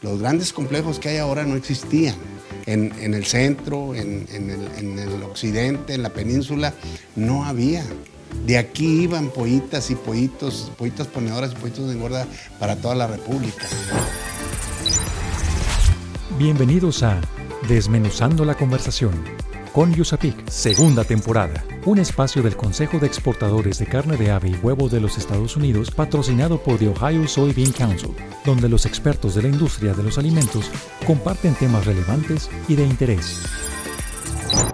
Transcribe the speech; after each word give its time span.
Los 0.00 0.20
grandes 0.20 0.52
complejos 0.52 1.00
que 1.00 1.08
hay 1.08 1.16
ahora 1.16 1.44
no 1.44 1.56
existían. 1.56 2.14
En, 2.66 3.14
el 3.14 3.24
centro, 3.24 3.94
en, 3.94 4.26
el, 4.30 5.22
occidente, 5.22 5.94
en 5.94 6.02
la 6.02 6.10
península, 6.10 6.74
no 7.16 7.44
había. 7.44 7.82
De 8.46 8.58
aquí 8.58 9.02
iban 9.02 9.30
pollitas 9.30 9.90
y 9.90 9.94
pollitos, 9.94 10.70
pollitas 10.76 11.06
ponedoras 11.06 11.52
y 11.52 11.54
pollitos 11.56 11.88
de 11.88 11.94
engorda 11.94 12.26
para 12.60 12.76
toda 12.76 12.94
la 12.94 13.06
República. 13.06 13.66
Bienvenidos 16.38 17.02
a 17.02 17.20
Desmenuzando 17.68 18.44
la 18.44 18.54
conversación 18.54 19.47
con 19.72 19.92
Yusapik, 19.92 20.48
segunda 20.48 21.04
temporada, 21.04 21.64
un 21.84 21.98
espacio 21.98 22.42
del 22.42 22.56
Consejo 22.56 22.98
de 22.98 23.06
Exportadores 23.06 23.78
de 23.78 23.86
Carne 23.86 24.16
de 24.16 24.30
Ave 24.30 24.50
y 24.50 24.54
Huevo 24.54 24.88
de 24.88 25.00
los 25.00 25.18
Estados 25.18 25.56
Unidos 25.56 25.90
patrocinado 25.90 26.58
por 26.62 26.78
The 26.78 26.88
Ohio 26.88 27.26
Soybean 27.28 27.72
Council, 27.72 28.10
donde 28.44 28.68
los 28.68 28.86
expertos 28.86 29.34
de 29.34 29.42
la 29.42 29.48
industria 29.48 29.94
de 29.94 30.02
los 30.02 30.18
alimentos 30.18 30.70
comparten 31.06 31.54
temas 31.54 31.86
relevantes 31.86 32.50
y 32.68 32.76
de 32.76 32.84
interés. 32.84 33.44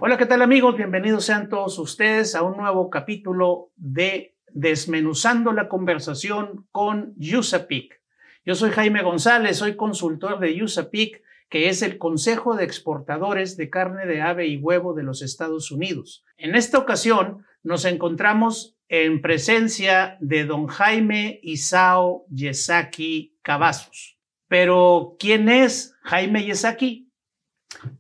Hola, 0.01 0.17
¿qué 0.17 0.27
tal 0.27 0.43
amigos? 0.43 0.77
Bienvenidos 0.77 1.25
sean 1.25 1.49
todos 1.49 1.79
ustedes 1.79 2.35
a 2.35 2.43
un 2.43 2.57
nuevo 2.57 2.91
capítulo 2.91 3.71
de 3.77 4.37
Desmenuzando 4.53 5.53
la 5.53 5.69
conversación 5.69 6.67
con 6.71 7.15
Yusapik. 7.17 8.01
Yo 8.47 8.55
soy 8.55 8.71
Jaime 8.71 9.03
González, 9.03 9.57
soy 9.57 9.75
consultor 9.75 10.39
de 10.39 10.55
Yusapik 10.55 11.24
que 11.55 11.69
es 11.69 11.83
el 11.83 11.99
Consejo 11.99 12.57
de 12.57 12.65
Exportadores 12.65 13.57
de 13.57 13.71
Carne 13.71 14.07
de 14.07 14.21
Ave 14.21 14.49
y 14.49 14.57
Huevo 14.57 14.93
de 14.93 15.05
los 15.05 15.23
Estados 15.23 15.71
Unidos. 15.71 16.25
En 16.37 16.57
esta 16.57 16.79
ocasión 16.79 17.45
nos 17.63 17.85
encontramos 17.85 18.77
en 18.89 19.23
presencia 19.23 20.17
de 20.19 20.47
don 20.47 20.67
Jaime 20.67 21.39
Isao 21.45 22.27
Yesaki 22.29 23.39
Cavazos. 23.41 24.19
Pero, 24.49 25.15
¿quién 25.21 25.49
es 25.49 25.95
Jaime 26.03 26.45
Yesaki? 26.45 27.13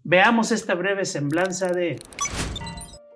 Veamos 0.02 0.50
esta 0.50 0.74
breve 0.74 1.04
semblanza 1.04 1.68
de 1.68 2.00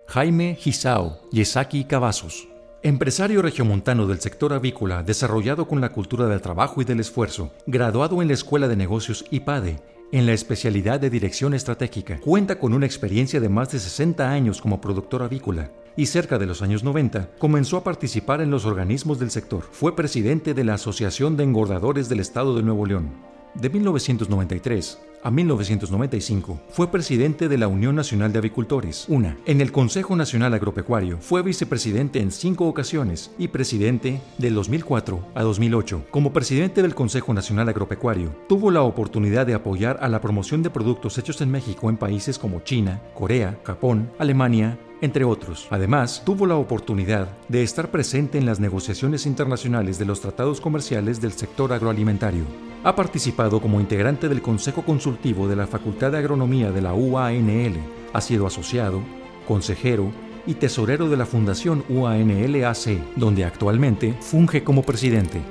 Jaime 0.07 0.57
Isao 0.65 1.29
Yesaki 1.33 1.83
Cavazos. 1.83 2.49
Empresario 2.85 3.43
regiomontano 3.43 4.07
del 4.07 4.21
sector 4.21 4.53
avícola, 4.53 5.03
desarrollado 5.03 5.67
con 5.67 5.81
la 5.81 5.89
cultura 5.89 6.29
del 6.29 6.41
trabajo 6.41 6.81
y 6.81 6.85
del 6.85 7.01
esfuerzo, 7.01 7.53
graduado 7.67 8.23
en 8.23 8.29
la 8.29 8.35
Escuela 8.35 8.69
de 8.69 8.77
Negocios 8.77 9.25
IPADE 9.33 9.98
en 10.13 10.27
la 10.27 10.33
especialidad 10.33 11.01
de 11.01 11.11
dirección 11.11 11.55
estratégica. 11.55 12.19
Cuenta 12.21 12.59
con 12.59 12.73
una 12.73 12.87
experiencia 12.87 13.41
de 13.41 13.49
más 13.49 13.71
de 13.71 13.79
60 13.79 14.31
años 14.31 14.61
como 14.61 14.81
productor 14.81 15.23
avícola 15.23 15.71
y 15.97 16.07
cerca 16.07 16.39
de 16.39 16.47
los 16.47 16.63
años 16.63 16.85
90 16.85 17.31
comenzó 17.39 17.77
a 17.77 17.85
participar 17.85 18.41
en 18.41 18.51
los 18.51 18.65
organismos 18.65 19.19
del 19.19 19.31
sector. 19.31 19.65
Fue 19.71 19.97
presidente 19.97 20.55
de 20.55 20.65
la 20.65 20.75
Asociación 20.75 21.37
de 21.37 21.45
Engordadores 21.45 22.09
del 22.09 22.21
Estado 22.21 22.57
de 22.57 22.63
Nuevo 22.63 22.87
León. 22.87 23.13
De 23.55 23.69
1993 23.69 24.99
a 25.23 25.31
1995 25.31 26.61
fue 26.71 26.91
presidente 26.91 27.49
de 27.49 27.59
la 27.59 27.69
Unión 27.69 27.97
Nacional 27.97 28.33
de 28.33 28.39
Avicultores, 28.39 29.07
una. 29.09 29.37
En 29.47 29.61
el 29.61 29.73
Consejo 29.73 30.17
Nacional 30.17 30.55
Agropecuario 30.55 31.19
fue 31.19 31.43
vicepresidente 31.43 32.21
en 32.21 32.31
cinco 32.31 32.67
ocasiones 32.67 33.31
y 33.39 33.49
presidente 33.49 34.21
del 34.39 34.55
2004 34.55 35.27
a 35.35 35.43
2008. 35.43 36.07
Como 36.11 36.33
presidente 36.33 36.83
del 36.83 36.95
Consejo 36.95 37.35
Nacional 37.35 37.69
Agropecuario, 37.69 38.35
tuvo 38.49 38.71
la 38.71 38.83
oportunidad 38.83 39.47
de 39.47 39.55
apoyar 39.55 39.99
a 40.01 40.09
la 40.09 40.21
promoción 40.21 40.63
de 40.63 40.71
productos 40.71 41.19
hechos 41.19 41.41
en 41.41 41.51
México 41.51 41.91
en 41.91 41.97
países 41.97 42.39
como 42.39 42.61
China, 42.61 43.01
Corea, 43.15 43.59
Japón, 43.65 44.11
Alemania, 44.19 44.79
entre 45.01 45.25
otros. 45.25 45.69
Además, 45.71 46.23
tuvo 46.25 46.47
la 46.47 46.57
oportunidad 46.57 47.29
de 47.49 47.63
estar 47.63 47.91
presente 47.91 48.39
en 48.39 48.47
las 48.47 48.61
negociaciones 48.61 49.27
internacionales 49.27 49.99
de 49.99 50.05
los 50.05 50.21
tratados 50.21 50.61
comerciales 50.61 51.21
del 51.21 51.33
sector 51.33 51.73
agroalimentario. 51.73 52.45
Ha 52.85 52.95
participado 52.95 53.61
como 53.61 53.81
integrante 53.81 54.29
del 54.29 54.43
Consejo 54.43 54.83
Consultivo 54.83 55.49
de 55.49 55.57
la 55.57 55.67
Facultad 55.67 56.13
de 56.13 56.19
Agronomía 56.19 56.71
de 56.71 56.83
la 56.83 56.95
UANL. 56.95 57.77
Ha 58.13 58.21
sido 58.21 58.47
asociado, 58.47 59.01
consejero 59.47 60.11
y 60.47 60.55
tesorero 60.55 61.09
de 61.09 61.17
la 61.17 61.27
Fundación 61.27 61.85
UANL-AC, 61.89 63.17
donde 63.17 63.45
actualmente 63.45 64.15
funge 64.21 64.65
como 64.65 64.83
presidente. 64.83 65.43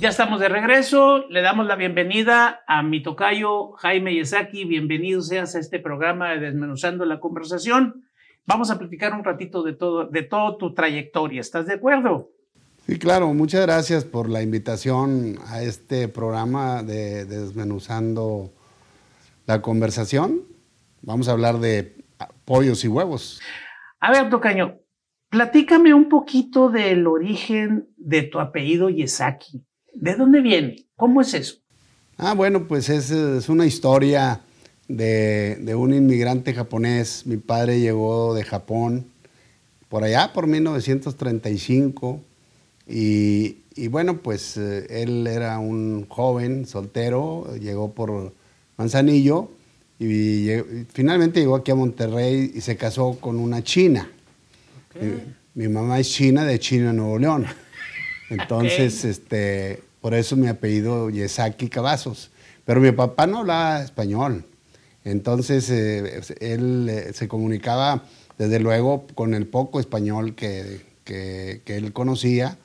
Ya 0.00 0.10
estamos 0.10 0.38
de 0.38 0.48
regreso. 0.48 1.24
Le 1.28 1.42
damos 1.42 1.66
la 1.66 1.74
bienvenida 1.74 2.62
a 2.68 2.84
mi 2.84 3.02
tocayo 3.02 3.72
Jaime 3.72 4.14
Yesaki. 4.14 4.64
Bienvenido 4.64 5.22
seas 5.22 5.56
a 5.56 5.58
este 5.58 5.80
programa 5.80 6.30
de 6.30 6.38
Desmenuzando 6.38 7.04
la 7.04 7.18
Conversación. 7.18 8.07
Vamos 8.48 8.70
a 8.70 8.78
platicar 8.78 9.12
un 9.12 9.22
ratito 9.22 9.62
de 9.62 9.74
todo, 9.74 10.06
de 10.06 10.22
toda 10.22 10.56
tu 10.56 10.72
trayectoria. 10.72 11.42
¿Estás 11.42 11.66
de 11.66 11.74
acuerdo? 11.74 12.30
Sí, 12.86 12.98
claro. 12.98 13.34
Muchas 13.34 13.60
gracias 13.60 14.06
por 14.06 14.30
la 14.30 14.40
invitación 14.40 15.38
a 15.48 15.62
este 15.62 16.08
programa 16.08 16.82
de, 16.82 17.26
Desmenuzando 17.26 18.50
la 19.44 19.60
Conversación. 19.60 20.44
Vamos 21.02 21.28
a 21.28 21.32
hablar 21.32 21.58
de 21.58 21.94
pollos 22.46 22.86
y 22.86 22.88
huevos. 22.88 23.38
A 24.00 24.12
ver, 24.12 24.30
Tocaño, 24.30 24.78
platícame 25.28 25.92
un 25.92 26.08
poquito 26.08 26.70
del 26.70 27.06
origen 27.06 27.90
de 27.98 28.22
tu 28.22 28.40
apellido 28.40 28.88
Yesaki. 28.88 29.62
¿De 29.92 30.14
dónde 30.14 30.40
viene? 30.40 30.86
¿Cómo 30.96 31.20
es 31.20 31.34
eso? 31.34 31.56
Ah, 32.16 32.32
bueno, 32.32 32.66
pues 32.66 32.88
es, 32.88 33.10
es 33.10 33.50
una 33.50 33.66
historia 33.66 34.40
de, 34.88 35.74
un 35.76 35.94
inmigrante 35.94 36.54
japonés. 36.54 37.26
Mi 37.26 37.36
padre 37.36 37.80
llegó 37.80 38.34
de 38.34 38.44
Japón 38.44 39.06
por 39.88 40.02
allá, 40.04 40.32
por 40.32 40.46
1935. 40.46 42.20
Y, 42.88 43.56
bueno, 43.88 44.18
pues 44.22 44.56
eh, 44.56 44.86
él 45.02 45.26
era 45.26 45.58
un 45.58 46.06
joven 46.08 46.66
soltero, 46.66 47.54
llegó 47.60 47.92
por 47.92 48.32
Manzanillo 48.76 49.50
y, 49.98 50.48
finalmente 50.92 51.40
llegó 51.40 51.56
aquí 51.56 51.70
a 51.70 51.74
Monterrey 51.74 52.52
y 52.54 52.60
se 52.60 52.76
casó 52.76 53.18
con 53.20 53.38
una 53.38 53.62
china. 53.62 54.10
Mi, 55.54 55.68
mamá 55.68 56.00
es 56.00 56.10
china 56.10 56.44
de 56.44 56.58
China, 56.58 56.92
Nuevo 56.92 57.18
León. 57.18 57.46
Entonces, 58.30 59.04
este, 59.04 59.82
por 60.00 60.14
eso 60.14 60.34
mi 60.36 60.48
apellido 60.48 61.10
Yesaki 61.10 61.68
Cavazos. 61.68 62.30
Pero 62.64 62.80
mi 62.80 62.90
papá 62.92 63.26
no 63.26 63.38
hablaba 63.38 63.82
español. 63.82 64.44
Entonces, 65.10 65.70
eh, 65.70 66.20
él 66.40 66.88
eh, 66.88 67.12
se 67.12 67.28
comunicaba, 67.28 68.04
desde 68.36 68.60
luego, 68.60 69.06
con 69.14 69.34
el 69.34 69.46
poco 69.46 69.80
español 69.80 70.34
que, 70.34 70.86
él 71.06 71.92
conocía. 71.92 72.58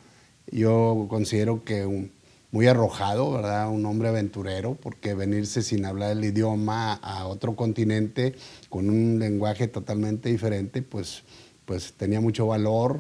Yo 0.52 1.08
considero 1.10 1.64
que 1.64 2.10
muy 2.52 2.68
arrojado, 2.68 3.32
¿verdad? 3.32 3.70
Un 3.70 3.86
hombre 3.86 4.10
aventurero, 4.10 4.76
porque 4.76 5.14
venirse 5.14 5.62
sin 5.62 5.86
hablar 5.86 6.12
el 6.12 6.26
idioma 6.26 6.94
a 6.94 7.26
otro 7.26 7.56
continente 7.56 8.36
con 8.70 8.90
un 8.90 9.20
lenguaje 9.20 9.68
totalmente 9.68 10.30
diferente, 10.30 10.82
pues, 10.82 11.24
pues 11.66 11.94
tenía 11.94 12.20
mucho 12.20 12.48
valor 12.48 13.00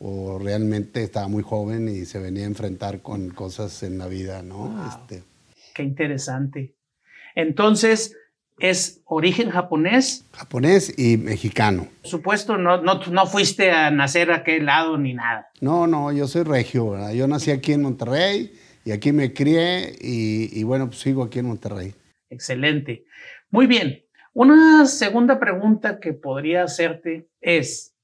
o 0.00 0.40
realmente 0.40 1.04
estaba 1.04 1.28
muy 1.28 1.44
joven 1.44 1.88
y 1.88 2.04
se 2.04 2.18
venía 2.18 2.42
a 2.42 2.48
enfrentar 2.48 3.00
con 3.00 3.30
cosas 3.30 3.84
en 3.84 3.98
la 3.98 4.08
vida, 4.08 4.42
¿no? 4.42 4.84
Este. 4.88 5.22
Qué 5.74 5.84
interesante. 5.84 6.74
Entonces, 7.34 8.14
es 8.62 9.02
origen 9.06 9.50
japonés. 9.50 10.24
Japonés 10.32 10.96
y 10.96 11.16
mexicano. 11.16 11.88
Por 12.00 12.10
supuesto, 12.10 12.56
no, 12.56 12.80
no, 12.80 13.26
fuiste 13.26 13.72
a 13.72 13.90
nacer 13.90 14.30
a 14.30 14.36
aquel 14.36 14.66
lado 14.66 14.96
ni 14.96 15.14
nada. 15.14 15.48
No, 15.60 15.88
no, 15.88 16.12
yo 16.12 16.28
soy 16.28 16.44
regio, 16.44 16.90
¿verdad? 16.90 17.12
Yo 17.12 17.26
nací 17.26 17.50
aquí 17.50 17.72
en 17.72 17.82
Monterrey 17.82 18.52
y 18.84 18.92
aquí 18.92 19.10
me 19.10 19.32
crié 19.34 19.96
y, 20.00 20.48
y 20.58 20.62
bueno, 20.62 20.86
pues 20.86 21.00
sigo 21.00 21.24
aquí 21.24 21.40
en 21.40 21.46
Monterrey. 21.46 21.92
Excelente. 22.30 23.04
Muy 23.50 23.66
bien. 23.66 24.04
Una 24.32 24.86
segunda 24.86 25.40
pregunta 25.40 25.98
que 25.98 26.12
podría 26.12 26.62
hacerte 26.62 27.28
es, 27.40 27.96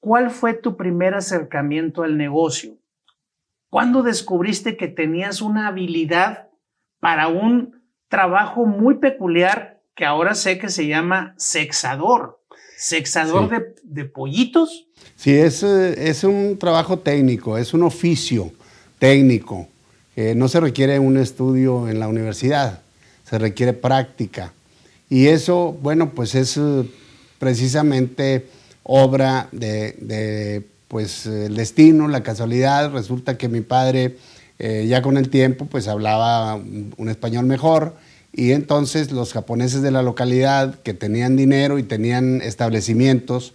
¿cuál 0.00 0.30
fue 0.30 0.54
tu 0.54 0.78
primer 0.78 1.14
acercamiento 1.14 2.02
al 2.02 2.16
negocio? 2.16 2.78
¿Cuándo 3.68 4.02
descubriste 4.02 4.78
que 4.78 4.88
tenías 4.88 5.42
una 5.42 5.68
habilidad 5.68 6.48
para 6.98 7.28
un 7.28 7.82
trabajo 8.08 8.64
muy 8.66 8.98
peculiar 8.98 9.71
que 9.96 10.04
ahora 10.04 10.34
sé 10.34 10.58
que 10.58 10.68
se 10.68 10.86
llama 10.86 11.34
sexador. 11.36 12.40
¿Sexador 12.76 13.76
de, 13.84 14.04
pollitos? 14.04 14.86
Sí, 15.14 15.32
es, 15.32 15.62
eh, 15.62 16.08
es 16.08 16.24
un 16.24 16.58
trabajo 16.58 16.98
técnico, 16.98 17.56
es 17.56 17.74
un 17.74 17.84
oficio 17.84 18.52
técnico. 18.98 19.68
no 20.16 20.48
se 20.48 20.60
requiere 20.60 20.98
un 20.98 21.16
estudio 21.16 21.88
en 21.88 21.98
la 22.00 22.08
universidad, 22.08 22.82
se 23.24 23.38
requiere 23.38 23.72
práctica. 23.72 24.52
Y 25.12 25.26
eso, 25.26 25.76
bueno, 25.82 26.08
pues 26.14 26.34
es 26.34 26.56
eh, 26.56 26.84
precisamente 27.38 28.46
obra 28.82 29.46
de, 29.52 30.62
pues, 30.88 31.26
el 31.26 31.54
destino, 31.54 32.08
la 32.08 32.22
casualidad. 32.22 32.90
Resulta 32.92 33.36
que 33.36 33.50
mi 33.50 33.60
padre, 33.60 34.16
eh, 34.58 34.86
ya 34.88 35.02
con 35.02 35.18
el 35.18 35.28
tiempo, 35.28 35.66
pues 35.66 35.86
hablaba 35.86 36.54
un 36.54 37.08
español 37.10 37.44
mejor 37.44 37.94
y 38.32 38.52
entonces 38.52 39.12
los 39.12 39.32
japoneses 39.32 39.82
de 39.82 39.90
la 39.90 40.02
localidad 40.02 40.76
que 40.76 40.94
tenían 40.94 41.36
dinero 41.36 41.78
y 41.78 41.82
tenían 41.82 42.40
establecimientos, 42.40 43.52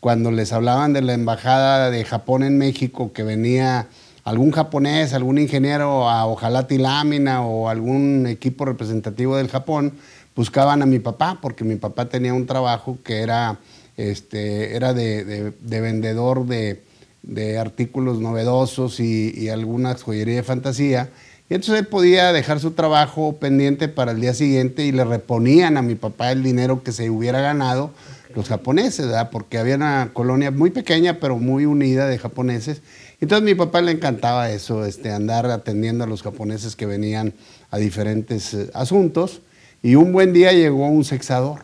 cuando 0.00 0.30
les 0.30 0.52
hablaban 0.52 0.92
de 0.92 1.02
la 1.02 1.14
embajada 1.14 1.90
de 1.90 2.04
Japón 2.04 2.42
en 2.42 2.58
México 2.58 3.12
que 3.12 3.22
venía 3.22 3.88
algún 4.24 4.50
japonés, 4.50 5.14
algún 5.14 5.38
ingeniero 5.38 6.10
a 6.10 6.26
ojalá 6.26 6.66
lámina 6.68 7.42
o 7.42 7.68
algún 7.68 8.26
equipo 8.26 8.64
representativo 8.64 9.36
del 9.36 9.48
Japón, 9.48 9.92
buscaban 10.34 10.82
a 10.82 10.86
mi 10.86 10.98
papá, 10.98 11.38
porque 11.40 11.62
mi 11.62 11.76
papá 11.76 12.08
tenía 12.08 12.34
un 12.34 12.46
trabajo 12.46 12.98
que 13.04 13.20
era, 13.20 13.58
este, 13.96 14.74
era 14.74 14.92
de, 14.92 15.54
vendedor 15.62 16.46
de, 16.46 16.82
artículos 17.58 18.18
novedosos 18.18 18.98
y, 18.98 19.32
y 19.36 19.48
alguna 19.48 19.94
joyería 19.94 20.36
de 20.36 20.42
fantasía. 20.42 21.10
Y 21.48 21.54
entonces 21.54 21.80
él 21.80 21.86
podía 21.86 22.32
dejar 22.32 22.58
su 22.58 22.72
trabajo 22.72 23.36
pendiente 23.36 23.88
para 23.88 24.12
el 24.12 24.20
día 24.20 24.34
siguiente 24.34 24.84
y 24.84 24.92
le 24.92 25.04
reponían 25.04 25.76
a 25.76 25.82
mi 25.82 25.94
papá 25.94 26.32
el 26.32 26.42
dinero 26.42 26.82
que 26.82 26.90
se 26.92 27.08
hubiera 27.08 27.40
ganado 27.40 27.92
los 28.34 28.48
japoneses, 28.48 29.06
¿verdad? 29.06 29.30
porque 29.30 29.56
había 29.56 29.76
una 29.76 30.10
colonia 30.12 30.50
muy 30.50 30.70
pequeña 30.70 31.18
pero 31.20 31.38
muy 31.38 31.64
unida 31.64 32.06
de 32.06 32.18
japoneses. 32.18 32.82
Entonces 33.20 33.42
a 33.42 33.44
mi 33.44 33.54
papá 33.54 33.80
le 33.80 33.92
encantaba 33.92 34.50
eso, 34.50 34.84
este, 34.84 35.10
andar 35.10 35.46
atendiendo 35.46 36.04
a 36.04 36.06
los 36.06 36.22
japoneses 36.22 36.76
que 36.76 36.84
venían 36.84 37.32
a 37.70 37.78
diferentes 37.78 38.52
eh, 38.52 38.70
asuntos. 38.74 39.40
Y 39.82 39.94
un 39.94 40.12
buen 40.12 40.32
día 40.32 40.52
llegó 40.52 40.86
un 40.86 41.04
sexador. 41.04 41.60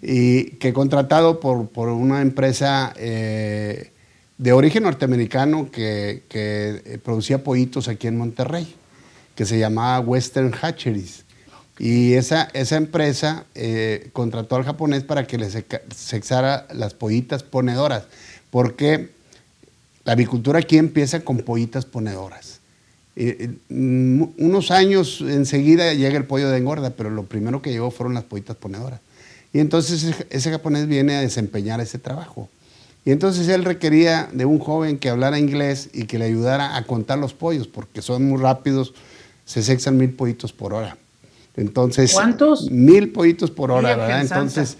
Y 0.00 0.52
que 0.52 0.72
contratado 0.72 1.40
por, 1.40 1.68
por 1.68 1.88
una 1.88 2.22
empresa 2.22 2.94
eh, 2.96 3.90
de 4.38 4.52
origen 4.52 4.84
norteamericano 4.84 5.70
que, 5.70 6.22
eh, 6.32 6.98
producía 7.04 7.42
pollitos 7.42 7.88
aquí 7.88 8.06
en 8.06 8.16
Monterrey, 8.16 8.74
que 9.34 9.44
se 9.44 9.58
llamaba 9.58 10.00
Western 10.00 10.54
Hatcheries. 10.60 11.24
Y 11.78 12.14
esa, 12.14 12.48
esa 12.54 12.76
empresa 12.76 13.44
eh, 13.54 14.10
contrató 14.12 14.56
al 14.56 14.64
japonés 14.64 15.04
para 15.04 15.26
que 15.26 15.38
le 15.38 15.48
sexara 15.94 16.66
las 16.72 16.94
pollitas 16.94 17.42
ponedoras, 17.42 18.04
porque 18.50 19.10
la 20.04 20.12
avicultura 20.12 20.60
aquí 20.60 20.78
empieza 20.78 21.20
con 21.20 21.38
pollitas 21.38 21.84
ponedoras. 21.84 22.60
Mm, 23.68 24.22
unos 24.38 24.70
años 24.70 25.20
enseguida 25.20 25.92
llega 25.92 26.16
el 26.16 26.24
pollo 26.24 26.48
de 26.50 26.58
engorda, 26.58 26.90
pero 26.90 27.10
lo 27.10 27.24
primero 27.24 27.60
que 27.62 27.70
llegó 27.70 27.90
fueron 27.90 28.14
las 28.14 28.24
pollitas 28.24 28.56
ponedoras. 28.56 29.00
Y 29.52 29.58
entonces 29.58 30.14
ese 30.30 30.50
japonés 30.50 30.86
viene 30.86 31.16
a 31.16 31.20
desempeñar 31.20 31.80
ese 31.80 31.98
trabajo. 31.98 32.48
Y 33.04 33.10
entonces 33.10 33.48
él 33.48 33.64
requería 33.64 34.28
de 34.32 34.44
un 34.44 34.58
joven 34.58 34.98
que 34.98 35.08
hablara 35.08 35.38
inglés 35.38 35.88
y 35.92 36.04
que 36.04 36.18
le 36.18 36.26
ayudara 36.26 36.76
a 36.76 36.84
contar 36.84 37.18
los 37.18 37.32
pollos, 37.32 37.66
porque 37.66 38.02
son 38.02 38.24
muy 38.24 38.40
rápidos, 38.40 38.92
se 39.44 39.62
sexan 39.62 39.96
mil 39.96 40.10
pollitos 40.10 40.52
por 40.52 40.74
hora. 40.74 40.96
Entonces, 41.56 42.12
¿Cuántos? 42.12 42.70
Mil 42.70 43.10
pollitos 43.10 43.50
por 43.50 43.70
hora, 43.70 43.96
¿verdad? 43.96 44.20
Entonces, 44.20 44.76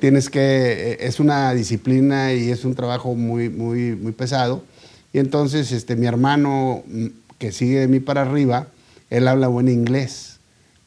tienes 0.00 0.30
que, 0.30 0.40
eh, 0.40 0.96
es 1.00 1.20
una 1.20 1.52
disciplina 1.54 2.32
y 2.32 2.50
es 2.50 2.64
un 2.64 2.74
trabajo 2.74 3.14
muy, 3.14 3.48
muy, 3.48 3.94
muy 3.94 4.12
pesado. 4.12 4.64
Y 5.12 5.18
entonces, 5.18 5.70
este, 5.72 5.94
mi 5.94 6.06
hermano, 6.06 6.82
mm, 6.86 7.06
que 7.38 7.52
sigue 7.52 7.80
de 7.80 7.88
mí 7.88 8.00
para 8.00 8.22
arriba, 8.22 8.68
él 9.10 9.28
habla 9.28 9.48
buen 9.48 9.68
inglés, 9.68 10.38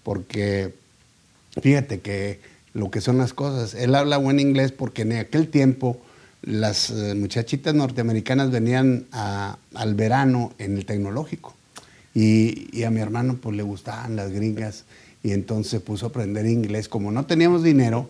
porque 0.03 0.73
fíjate 1.61 1.99
que 2.01 2.39
lo 2.73 2.91
que 2.91 3.01
son 3.01 3.17
las 3.17 3.33
cosas, 3.33 3.73
él 3.73 3.95
habla 3.95 4.17
buen 4.17 4.39
inglés 4.39 4.71
porque 4.71 5.01
en 5.01 5.13
aquel 5.13 5.47
tiempo 5.47 5.97
las 6.41 6.89
eh, 6.89 7.13
muchachitas 7.15 7.73
norteamericanas 7.73 8.51
venían 8.51 9.05
al 9.11 9.95
verano 9.95 10.53
en 10.57 10.77
el 10.77 10.85
tecnológico. 10.85 11.55
Y, 12.13 12.83
a 12.83 12.89
mi 12.89 12.99
hermano 12.99 13.37
pues 13.41 13.55
le 13.55 13.63
gustaban 13.63 14.15
las 14.15 14.31
gringas 14.31 14.83
y 15.23 15.31
entonces 15.31 15.71
se 15.71 15.79
puso 15.79 16.07
a 16.07 16.09
aprender 16.09 16.45
inglés. 16.45 16.89
Como 16.89 17.11
no 17.11 17.25
teníamos 17.25 17.63
dinero, 17.63 18.09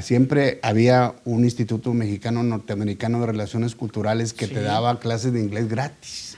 siempre 0.00 0.60
había 0.62 1.14
un 1.24 1.44
instituto 1.44 1.92
mexicano 1.92 2.42
norteamericano 2.42 3.20
de 3.20 3.26
relaciones 3.26 3.74
culturales 3.74 4.32
que 4.32 4.46
te 4.46 4.62
daba 4.62 5.00
clases 5.00 5.32
de 5.32 5.40
inglés 5.40 5.68
gratis. 5.68 6.36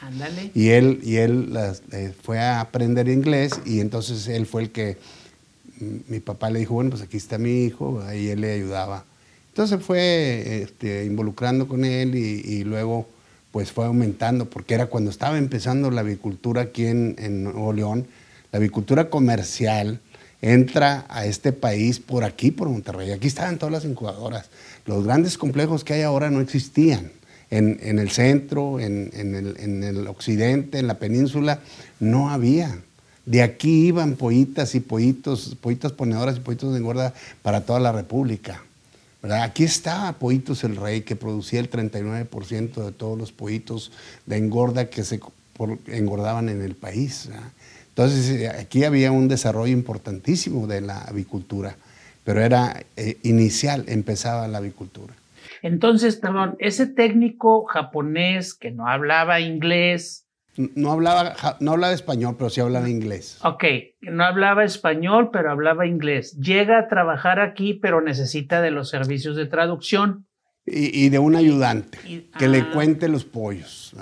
Y 0.55 0.71
él, 0.71 1.01
y 1.05 1.17
él 1.17 1.55
eh, 1.93 2.13
fue 2.23 2.41
a 2.41 2.61
aprender 2.61 3.09
inglés 3.09 3.53
y 3.65 3.81
entonces 3.81 4.27
él 4.29 4.47
fue 4.47 4.63
el 4.63 4.71
que, 4.71 4.97
mi 6.09 6.21
papá 6.21 6.51
le 6.51 6.61
dijo, 6.61 6.75
bueno, 6.75 6.91
pues 6.91 7.03
aquí 7.03 7.17
está 7.17 7.39
mi 7.39 7.65
hijo, 7.65 8.03
ahí 8.03 8.29
él 8.29 8.41
le 8.41 8.53
ayudaba 8.53 9.05
entonces 9.53 9.85
fue 9.85 10.63
este, 10.63 11.05
involucrando 11.05 11.69
con 11.69 11.85
él 11.85 12.15
y, 12.15 12.65
luego 12.65 13.07
pues 13.51 13.71
fue 13.71 13.85
aumentando, 13.85 14.49
porque 14.49 14.73
era 14.73 14.87
cuando 14.87 15.11
estaba 15.11 15.37
empezando 15.37 15.91
la 15.91 16.01
avicultura 16.01 16.63
aquí 16.63 16.87
en, 16.87 17.45
Nuevo 17.45 17.75
León, 17.75 18.07
la 18.51 18.57
avicultura 18.57 19.11
comercial 19.11 20.01
entra 20.41 21.05
a 21.11 21.27
este 21.27 21.53
país 21.53 22.01
por 22.01 22.25
aquí, 22.25 22.51
por 22.51 22.71
Monterrey. 22.71 23.11
Aquí 23.11 23.27
estaban 23.27 23.59
todas 23.59 23.73
las 23.73 23.85
incubadoras. 23.85 24.49
Los 24.87 25.05
grandes 25.05 25.37
complejos 25.37 25.85
que 25.85 25.93
hay 25.93 26.03
ahora 26.03 26.31
no 26.31 26.41
existían. 26.41 27.13
En, 27.51 27.99
el 27.99 28.11
centro, 28.11 28.81
en, 28.81 29.11
el, 29.13 29.57
en, 29.59 29.85
el, 29.85 30.07
occidente, 30.07 30.79
en 30.79 30.87
la 30.87 30.99
península, 30.99 31.61
no 32.01 32.31
había. 32.31 32.79
De 33.27 33.43
aquí 33.43 33.89
iban 33.89 34.15
pollitas 34.15 34.75
y 34.75 34.81
pollitos, 34.81 35.55
pollitas 35.61 35.93
ponedoras 35.93 36.39
y 36.39 36.41
pollitos 36.41 36.73
de 36.73 36.79
engorda 36.79 37.13
para 37.43 37.61
toda 37.67 37.81
la 37.81 37.93
República. 37.93 38.63
Aquí 39.23 39.63
estaba 39.63 40.13
Pollitos 40.15 40.65
el 40.65 40.77
Rey, 40.77 41.03
que 41.03 41.15
producía 41.15 41.61
el 41.61 41.71
39% 41.71 42.85
de 42.85 42.93
todos 42.93 43.17
los 43.17 43.31
pollitos 43.31 43.93
de 44.27 44.37
engorda 44.37 44.87
que 44.87 45.05
se 45.05 45.21
engordaban 45.87 46.49
en 46.49 46.61
el 46.61 46.75
país. 46.75 47.31
Entonces, 47.91 48.31
eh, 48.31 48.49
aquí 48.49 48.85
había 48.85 49.13
un 49.13 49.29
desarrollo 49.29 49.73
importantísimo 49.73 50.67
de 50.67 50.81
la 50.81 51.03
avicultura, 51.03 51.77
pero 52.25 52.41
era 52.41 52.83
eh, 52.97 53.19
inicial, 53.23 53.85
empezaba 53.87 54.49
la 54.49 54.59
avicultura. 54.59 55.15
Entonces, 55.63 56.17
perdón, 56.17 56.57
ese 56.59 56.87
técnico 56.87 57.65
japonés 57.65 58.55
que 58.55 58.73
no 58.73 58.89
hablaba 58.89 59.41
inglés, 59.41 60.22
no 60.57 60.93
hablaba, 60.93 61.35
no 61.61 61.73
hablaba 61.73 61.93
español, 61.93 62.37
pero 62.37 62.51
sí 62.51 62.61
hablaba 62.61 62.89
inglés. 62.89 63.39
Ok, 63.43 63.65
no 64.03 64.25
hablaba 64.25 64.65
español, 64.65 65.31
pero 65.33 65.51
hablaba 65.51 65.87
inglés. 65.87 66.39
Llega 66.39 66.79
a 66.79 66.89
trabajar 66.89 67.41
aquí, 67.41 67.75
pero 67.75 68.01
necesita 68.01 68.61
de 68.61 68.71
los 68.71 68.91
servicios 68.91 69.37
de 69.37 69.47
traducción. 69.47 70.27
Y, 70.65 71.09
de 71.09 71.19
un 71.19 71.35
ayudante 71.35 71.99
que 72.39 72.47
le 72.47 72.61
ah. 72.61 72.71
cuente 72.73 73.09
los 73.09 73.25
pollos. 73.25 73.93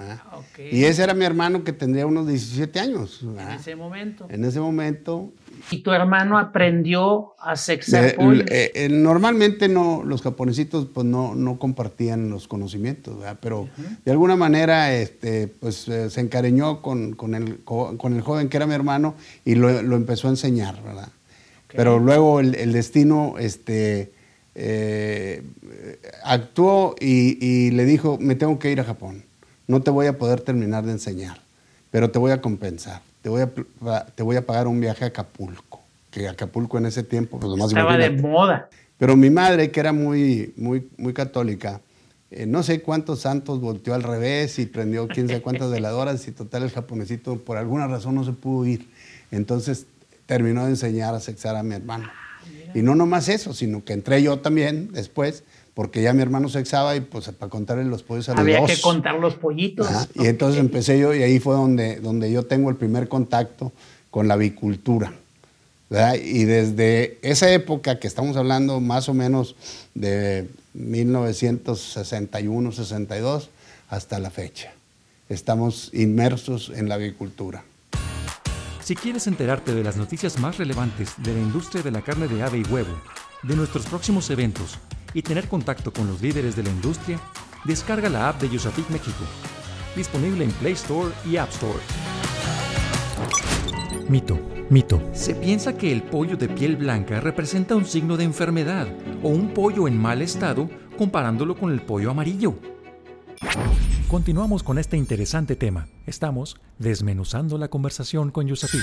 Y 0.59 0.85
ese 0.85 1.03
era 1.03 1.15
mi 1.15 1.25
hermano 1.25 1.65
que 1.65 1.73
tendría 1.73 2.07
unos 2.07 2.29
17 2.29 2.79
años. 2.79 3.23
En 3.23 3.49
ese 3.49 3.75
momento. 3.77 4.27
En 4.29 4.45
ese 4.45 4.61
momento. 4.61 5.33
¿Y 5.71 5.79
tu 5.79 5.91
hermano 5.91 6.37
aprendió 6.37 7.33
a 7.39 7.57
sexar 7.57 8.15
pollos? 8.15 8.45
Eh, 8.51 8.73
eh, 8.75 8.89
normalmente 8.91 9.69
no, 9.69 10.03
los 10.05 10.21
japonesitos 10.21 10.87
pues 10.93 11.07
no, 11.07 11.35
no 11.35 11.59
compartían 11.59 12.29
los 12.29 12.47
conocimientos, 12.47 13.17
pero 13.41 13.71
de 14.05 14.11
alguna 14.11 14.37
manera 14.37 14.95
este, 14.95 15.49
pues, 15.49 15.89
eh, 15.89 16.11
se 16.11 16.21
encariñó 16.21 16.83
con, 16.83 17.15
con, 17.15 17.35
el, 17.35 17.61
con 17.65 18.13
el 18.13 18.21
joven 18.21 18.51
que 18.51 18.59
era 18.59 18.67
mi 18.67 18.75
hermano 18.75 19.15
y 19.47 19.55
lo, 19.55 19.71
empezó 19.97 20.29
a 20.29 20.31
enseñar, 20.33 20.83
¿verdad? 20.83 21.09
Pero 21.69 21.99
luego 22.01 22.41
el, 22.41 22.55
el 22.57 22.73
destino 22.73 23.37
este, 23.39 24.13
eh, 24.63 25.43
actuó 26.23 26.95
y, 27.01 27.71
le 27.71 27.87
dijo, 27.87 28.19
me 28.21 28.35
tengo 28.35 28.59
que 28.59 28.71
ir 28.71 28.79
a 28.79 28.85
Japón, 28.85 29.25
no 29.67 29.81
te 29.81 29.91
voy 29.91 30.07
a 30.07 30.19
poder 30.19 30.43
terminar 30.43 30.85
de 30.85 30.93
enseñar, 30.93 31.41
pero 31.91 32.11
te 32.11 32.19
voy 32.19 32.33
a 32.33 32.43
compensar, 32.43 33.01
te 33.23 33.31
voy 33.31 33.41
a, 33.41 34.05
te 34.15 34.23
voy 34.23 34.37
a 34.37 34.45
pagar 34.45 34.67
un 34.67 34.79
viaje 34.79 35.05
a 35.05 35.09
Acapulco, 35.09 35.81
que 36.11 36.29
Acapulco 36.29 36.77
en 36.77 36.85
ese 36.85 37.03
tiempo, 37.03 37.41
pues 37.41 37.59
Estaba 37.69 37.97
de 37.97 38.11
moda. 38.11 38.69
Pero 38.99 39.17
mi 39.17 39.31
madre, 39.31 39.71
que 39.71 39.81
era 39.81 39.95
muy, 39.95 40.53
muy, 40.59 40.87
muy 40.99 41.15
católica, 41.15 41.81
eh, 42.31 42.45
no 42.45 42.63
sé 42.63 42.83
cuántos 42.83 43.21
santos 43.21 43.63
volteó 43.63 43.95
al 43.95 44.03
revés 44.03 44.59
y 44.59 44.67
prendió 44.67 45.09
quién 45.09 45.27
sabe 45.27 45.41
cuántas 45.41 45.71
veladoras 45.73 46.29
y 46.29 46.33
total 46.33 46.65
el 46.65 46.71
japonesito 46.71 47.39
por 47.39 47.57
alguna 47.57 47.87
razón 47.87 48.15
no 48.15 48.25
se 48.25 48.33
pudo 48.33 48.67
ir. 48.67 48.91
Entonces 49.31 49.87
terminó 50.27 50.65
de 50.65 50.73
enseñar 50.73 51.15
a 51.15 51.21
sexar 51.21 51.57
a 51.57 51.63
mi 51.63 51.77
hermano. 51.77 52.11
Y 52.75 52.83
no 52.83 52.95
nomás 52.95 53.29
eso, 53.29 53.53
sino 53.53 53.85
que 53.85 53.93
entré 53.93 54.23
yo 54.23 54.39
también 54.39 54.93
después, 54.93 55.43
porque 55.75 56.03
ya 56.03 56.13
mi 56.13 56.23
hermano 56.23 56.49
sexaba 56.49 56.95
y 56.97 57.01
pues 57.01 57.29
para 57.31 57.51
contarle 57.51 57.85
los 57.85 58.03
pollos 58.03 58.29
a 58.29 58.33
los 58.33 58.41
Había 58.41 58.65
que 58.65 58.81
contar 58.81 59.17
los 59.17 59.35
pollitos. 59.35 59.89
Y 60.15 60.27
entonces 60.27 60.61
empecé 60.61 60.99
yo 60.99 61.15
y 61.15 61.23
ahí 61.23 61.41
fue 61.41 61.55
donde, 61.55 61.97
donde 62.01 62.31
yo 62.31 62.45
tengo 62.45 62.71
el 62.71 62.77
primer 62.77 63.09
contacto 63.09 63.73
con 64.11 64.29
la 64.29 64.35
avicultura. 64.35 65.13
Y 66.23 66.45
desde 66.45 67.19
esa 67.23 67.53
época 67.53 67.99
que 67.99 68.07
estamos 68.07 68.37
hablando 68.37 68.79
más 68.79 69.09
o 69.09 69.15
menos 69.15 69.57
de 69.95 70.49
1961, 70.75 72.71
62 72.71 73.51
hasta 73.89 74.21
la 74.21 74.31
fecha, 74.31 74.73
estamos 75.29 75.91
inmersos 75.93 76.71
en 76.73 76.89
la 76.89 76.95
avicultura. 76.95 77.65
Si 78.91 78.97
quieres 78.97 79.29
enterarte 79.29 79.73
de 79.73 79.85
las 79.85 79.97
noticias 79.97 80.41
más 80.41 80.59
relevantes 80.59 81.15
de 81.19 81.33
la 81.33 81.39
industria 81.39 81.81
de 81.81 81.93
la 81.93 82.03
carne 82.03 82.27
de 82.27 82.43
ave 82.43 82.59
y 82.59 82.65
huevo, 82.65 82.91
de 83.45 83.55
nuestros 83.55 83.87
próximos 83.87 84.29
eventos 84.31 84.79
y 85.15 85.23
tener 85.23 85.47
contacto 85.47 85.93
con 85.93 86.09
los 86.09 86.21
líderes 86.21 86.57
de 86.57 86.65
la 86.65 86.71
industria, 86.71 87.21
descarga 87.63 88.09
la 88.09 88.29
app 88.29 88.41
de 88.41 88.49
Yusapik 88.49 88.91
México, 88.91 89.23
disponible 89.95 90.43
en 90.43 90.51
Play 90.51 90.73
Store 90.73 91.13
y 91.25 91.37
App 91.37 91.51
Store. 91.51 91.79
Mito, 94.09 94.41
mito. 94.71 95.01
Se 95.13 95.37
piensa 95.37 95.79
que 95.79 95.93
el 95.93 96.03
pollo 96.03 96.37
de 96.37 96.49
piel 96.49 96.75
blanca 96.75 97.21
representa 97.21 97.77
un 97.77 97.85
signo 97.85 98.17
de 98.17 98.25
enfermedad 98.25 98.89
o 99.23 99.29
un 99.29 99.55
pollo 99.55 99.87
en 99.87 99.97
mal 99.97 100.21
estado 100.21 100.69
comparándolo 100.99 101.57
con 101.57 101.71
el 101.71 101.81
pollo 101.81 102.11
amarillo. 102.11 102.57
Continuamos 104.11 104.65
con 104.65 104.81
este 104.81 104.97
interesante 104.97 105.55
tema. 105.55 105.87
Estamos 106.05 106.57
desmenuzando 106.81 107.59
la 107.59 107.69
conversación 107.69 108.33
con 108.33 108.49
Yusafit. 108.49 108.81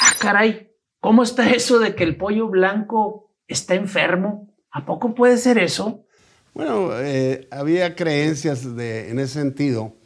Ah, 0.00 0.14
caray, 0.18 0.70
¿cómo 1.00 1.22
está 1.22 1.50
eso 1.50 1.78
de 1.78 1.94
que 1.94 2.02
el 2.04 2.16
pollo 2.16 2.48
blanco 2.48 3.30
está 3.46 3.74
enfermo? 3.74 4.48
¿A 4.70 4.86
poco 4.86 5.14
puede 5.14 5.36
ser 5.36 5.58
eso? 5.58 6.06
Bueno, 6.54 6.98
eh, 6.98 7.46
había 7.50 7.94
creencias 7.94 8.74
de, 8.74 9.10
en 9.10 9.18
ese 9.18 9.34
sentido, 9.34 9.98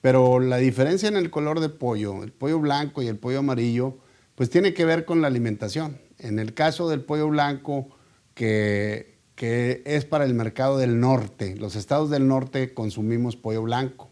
pero 0.00 0.40
la 0.40 0.56
diferencia 0.56 1.06
en 1.10 1.16
el 1.16 1.30
color 1.30 1.60
del 1.60 1.72
pollo, 1.72 2.24
el 2.24 2.32
pollo 2.32 2.60
blanco 2.60 3.02
y 3.02 3.08
el 3.08 3.18
pollo 3.18 3.40
amarillo, 3.40 3.98
pues 4.34 4.48
tiene 4.48 4.72
que 4.72 4.86
ver 4.86 5.04
con 5.04 5.20
la 5.20 5.26
alimentación. 5.26 6.00
En 6.18 6.38
el 6.38 6.54
caso 6.54 6.88
del 6.88 7.02
pollo 7.04 7.28
blanco, 7.28 7.90
que 8.32 9.13
que 9.34 9.82
es 9.84 10.04
para 10.04 10.24
el 10.24 10.34
mercado 10.34 10.78
del 10.78 11.00
norte. 11.00 11.56
Los 11.56 11.76
estados 11.76 12.10
del 12.10 12.28
norte 12.28 12.72
consumimos 12.74 13.36
pollo 13.36 13.62
blanco 13.62 14.10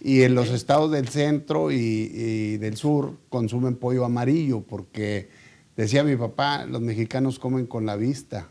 y 0.00 0.22
en 0.22 0.34
los 0.34 0.50
estados 0.50 0.90
del 0.90 1.08
centro 1.08 1.70
y, 1.72 2.58
del 2.58 2.76
sur 2.76 3.16
consumen 3.28 3.76
pollo 3.76 4.04
amarillo 4.04 4.60
porque, 4.60 5.30
decía 5.76 6.04
mi 6.04 6.16
papá, 6.16 6.66
los 6.66 6.80
mexicanos 6.80 7.38
comen 7.38 7.66
con 7.66 7.86
la 7.86 7.96
vista. 7.96 8.48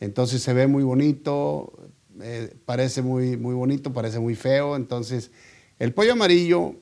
Entonces 0.00 0.42
se 0.42 0.52
ve 0.52 0.66
muy 0.66 0.82
bonito, 0.82 1.72
eh, 2.20 2.54
parece 2.66 3.02
muy, 3.02 3.36
muy 3.36 3.54
bonito, 3.54 3.92
parece 3.92 4.18
muy 4.18 4.34
feo. 4.34 4.76
Entonces 4.76 5.30
el 5.78 5.94
pollo 5.94 6.12
amarillo 6.12 6.76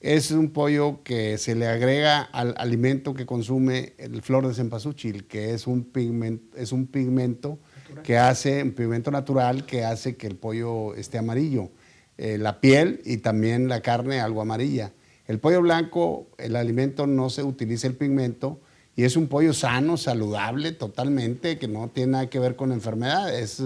es 0.00 0.30
un 0.30 0.50
pollo 0.50 1.02
que 1.02 1.38
se 1.38 1.54
le 1.54 1.66
agrega 1.66 2.22
al 2.22 2.54
alimento 2.58 3.14
que 3.14 3.26
consume 3.26 3.94
el 3.98 4.22
flor 4.22 4.46
de 4.46 4.54
cempasúchil, 4.54 5.26
que 5.26 5.54
es 5.54 5.66
un 5.66 5.84
pigmento, 5.84 6.56
es 6.56 6.72
un 6.72 6.86
pigmento 6.86 7.58
que 8.02 8.18
hace, 8.18 8.62
un 8.62 8.72
pigmento 8.72 9.10
natural 9.10 9.64
que 9.64 9.84
hace 9.84 10.16
que 10.16 10.26
el 10.26 10.36
pollo 10.36 10.94
esté 10.94 11.18
amarillo. 11.18 11.70
Eh, 12.18 12.38
la 12.38 12.60
piel 12.60 13.02
y 13.04 13.18
también 13.18 13.68
la 13.68 13.82
carne 13.82 14.20
algo 14.20 14.40
amarilla. 14.40 14.92
El 15.26 15.38
pollo 15.38 15.60
blanco, 15.60 16.28
el 16.38 16.56
alimento 16.56 17.06
no 17.06 17.28
se 17.28 17.42
utiliza 17.42 17.86
el 17.86 17.94
pigmento 17.94 18.60
y 18.94 19.04
es 19.04 19.16
un 19.16 19.26
pollo 19.26 19.52
sano, 19.52 19.96
saludable 19.96 20.72
totalmente, 20.72 21.58
que 21.58 21.68
no 21.68 21.88
tiene 21.88 22.12
nada 22.12 22.30
que 22.30 22.38
ver 22.38 22.56
con 22.56 22.72
enfermedades. 22.72 23.62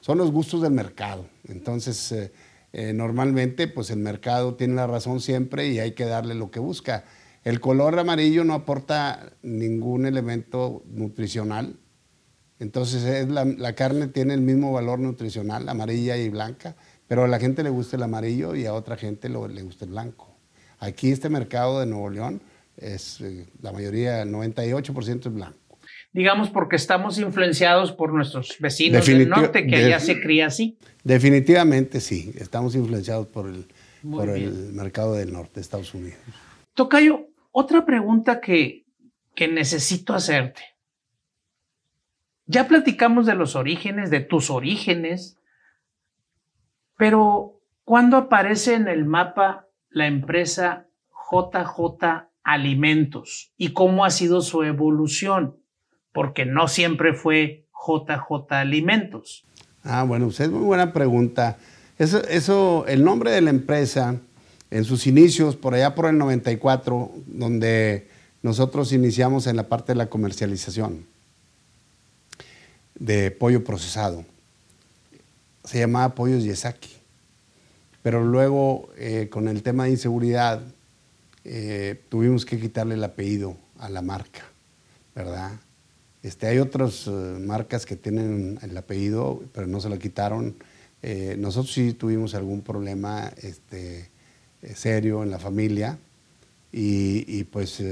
son 0.00 0.18
los 0.18 0.32
gustos 0.32 0.62
del 0.62 0.72
mercado. 0.72 1.26
Entonces, 1.46 2.10
eh, 2.10 2.32
eh, 2.72 2.92
normalmente, 2.92 3.68
pues 3.68 3.90
el 3.90 3.98
mercado 3.98 4.54
tiene 4.54 4.74
la 4.74 4.86
razón 4.86 5.20
siempre 5.20 5.68
y 5.68 5.78
hay 5.78 5.92
que 5.92 6.06
darle 6.06 6.34
lo 6.34 6.50
que 6.50 6.60
busca. 6.60 7.04
El 7.44 7.60
color 7.60 7.98
amarillo 7.98 8.44
no 8.44 8.54
aporta 8.54 9.32
ningún 9.42 10.06
elemento 10.06 10.82
nutricional, 10.86 11.76
entonces 12.62 13.28
la, 13.28 13.72
carne 13.74 14.06
tiene 14.06 14.34
el 14.34 14.40
mismo 14.40 14.70
valor 14.72 15.00
nutricional, 15.00 15.68
amarilla 15.68 16.16
y 16.16 16.28
blanca, 16.28 16.76
pero 17.08 17.24
a 17.24 17.28
la 17.28 17.40
gente 17.40 17.64
le 17.64 17.70
gusta 17.70 17.96
el 17.96 18.04
amarillo 18.04 18.54
y 18.54 18.66
a 18.66 18.72
otra 18.72 18.96
gente 18.96 19.28
le 19.28 19.62
gusta 19.62 19.84
el 19.84 19.90
blanco. 19.90 20.36
Aquí 20.78 21.10
este 21.10 21.28
mercado 21.28 21.80
de 21.80 21.86
Nuevo 21.86 22.08
León 22.08 22.40
es 22.76 23.20
eh, 23.20 23.48
la 23.60 23.72
mayoría, 23.72 24.24
98% 24.24 25.26
es 25.26 25.34
blanco. 25.34 25.58
Digamos 26.12 26.50
porque 26.50 26.76
estamos 26.76 27.18
influenciados 27.18 27.92
por 27.92 28.12
nuestros 28.12 28.56
vecinos 28.58 29.06
del 29.06 29.28
norte, 29.28 29.66
que 29.66 29.76
allá 29.76 29.98
se 29.98 30.20
cría 30.20 30.46
así. 30.46 30.76
Definitivamente 31.04 32.00
sí, 32.00 32.32
estamos 32.38 32.74
influenciados 32.74 33.26
por 33.28 33.48
el, 33.48 33.66
por 34.08 34.28
el 34.28 34.72
mercado 34.74 35.14
del 35.14 35.32
norte 35.32 35.54
de 35.54 35.60
Estados 35.62 35.94
Unidos. 35.94 36.18
Tocayo, 36.74 37.28
otra 37.50 37.86
pregunta 37.86 38.40
que, 38.40 38.84
que 39.34 39.48
necesito 39.48 40.12
hacerte. 40.14 40.62
Ya 42.44 42.68
platicamos 42.68 43.24
de 43.24 43.34
los 43.34 43.56
orígenes, 43.56 44.10
de 44.10 44.20
tus 44.20 44.50
orígenes, 44.50 45.38
pero 46.98 47.58
¿cuándo 47.84 48.18
aparece 48.18 48.74
en 48.74 48.86
el 48.86 49.06
mapa 49.06 49.66
la 49.88 50.06
empresa 50.06 50.88
JJ 51.30 52.28
Alimentos 52.44 53.52
y 53.56 53.72
cómo 53.72 54.04
ha 54.04 54.10
sido 54.10 54.42
su 54.42 54.62
evolución? 54.62 55.61
Porque 56.12 56.44
no 56.44 56.68
siempre 56.68 57.14
fue 57.14 57.64
JJ 57.86 58.52
Alimentos. 58.52 59.44
Ah, 59.84 60.04
bueno, 60.04 60.26
usted 60.26 60.46
es 60.46 60.50
muy 60.50 60.64
buena 60.64 60.92
pregunta. 60.92 61.56
Eso, 61.98 62.22
eso, 62.28 62.84
el 62.86 63.04
nombre 63.04 63.30
de 63.30 63.40
la 63.40 63.50
empresa, 63.50 64.16
en 64.70 64.84
sus 64.84 65.06
inicios, 65.06 65.56
por 65.56 65.74
allá 65.74 65.94
por 65.94 66.06
el 66.06 66.18
94, 66.18 67.10
donde 67.26 68.08
nosotros 68.42 68.92
iniciamos 68.92 69.46
en 69.46 69.56
la 69.56 69.68
parte 69.68 69.92
de 69.92 69.96
la 69.96 70.06
comercialización 70.06 71.06
de 72.94 73.30
pollo 73.30 73.64
procesado. 73.64 74.24
Se 75.64 75.78
llamaba 75.78 76.14
Pollos 76.14 76.44
Yesaki. 76.44 76.90
Pero 78.02 78.24
luego, 78.24 78.90
eh, 78.96 79.28
con 79.30 79.48
el 79.48 79.62
tema 79.62 79.84
de 79.84 79.90
inseguridad, 79.90 80.60
eh, 81.44 82.00
tuvimos 82.08 82.44
que 82.44 82.58
quitarle 82.58 82.94
el 82.94 83.04
apellido 83.04 83.56
a 83.78 83.88
la 83.88 84.02
marca, 84.02 84.42
¿verdad? 85.14 85.52
Este, 86.22 86.46
hay 86.46 86.58
otras 86.58 87.06
eh, 87.06 87.10
marcas 87.10 87.84
que 87.84 87.96
tienen 87.96 88.58
el 88.62 88.76
apellido, 88.76 89.42
pero 89.52 89.66
no 89.66 89.80
se 89.80 89.88
lo 89.88 89.98
quitaron. 89.98 90.54
nosotros 91.38 91.72
sí 91.72 91.94
tuvimos 91.94 92.34
algún 92.34 92.62
problema 92.62 93.32
este, 93.42 94.08
serio 94.74 95.24
en 95.24 95.30
la 95.30 95.38
familia 95.40 95.98
y, 96.70 97.42
pues 97.44 97.82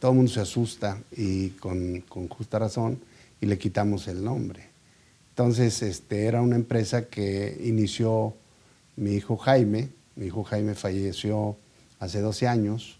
todo 0.00 0.12
el 0.12 0.16
mundo 0.16 0.32
se 0.32 0.40
asusta 0.40 0.98
y 1.14 1.50
con, 1.60 2.00
con 2.08 2.26
justa 2.28 2.58
razón 2.58 2.98
y 3.42 3.46
le 3.46 3.58
quitamos 3.58 4.08
el 4.08 4.24
nombre. 4.24 4.72
Entonces, 5.32 5.82
este, 5.82 6.26
era 6.26 6.42
una 6.42 6.56
empresa 6.56 7.06
que 7.06 7.58
inició 7.64 8.34
mi 8.96 9.14
hijo 9.14 9.38
Jaime. 9.38 9.88
Mi 10.14 10.26
hijo 10.26 10.44
Jaime 10.44 10.74
falleció 10.74 11.56
hace 11.98 12.20
12 12.20 12.46
años 12.46 12.98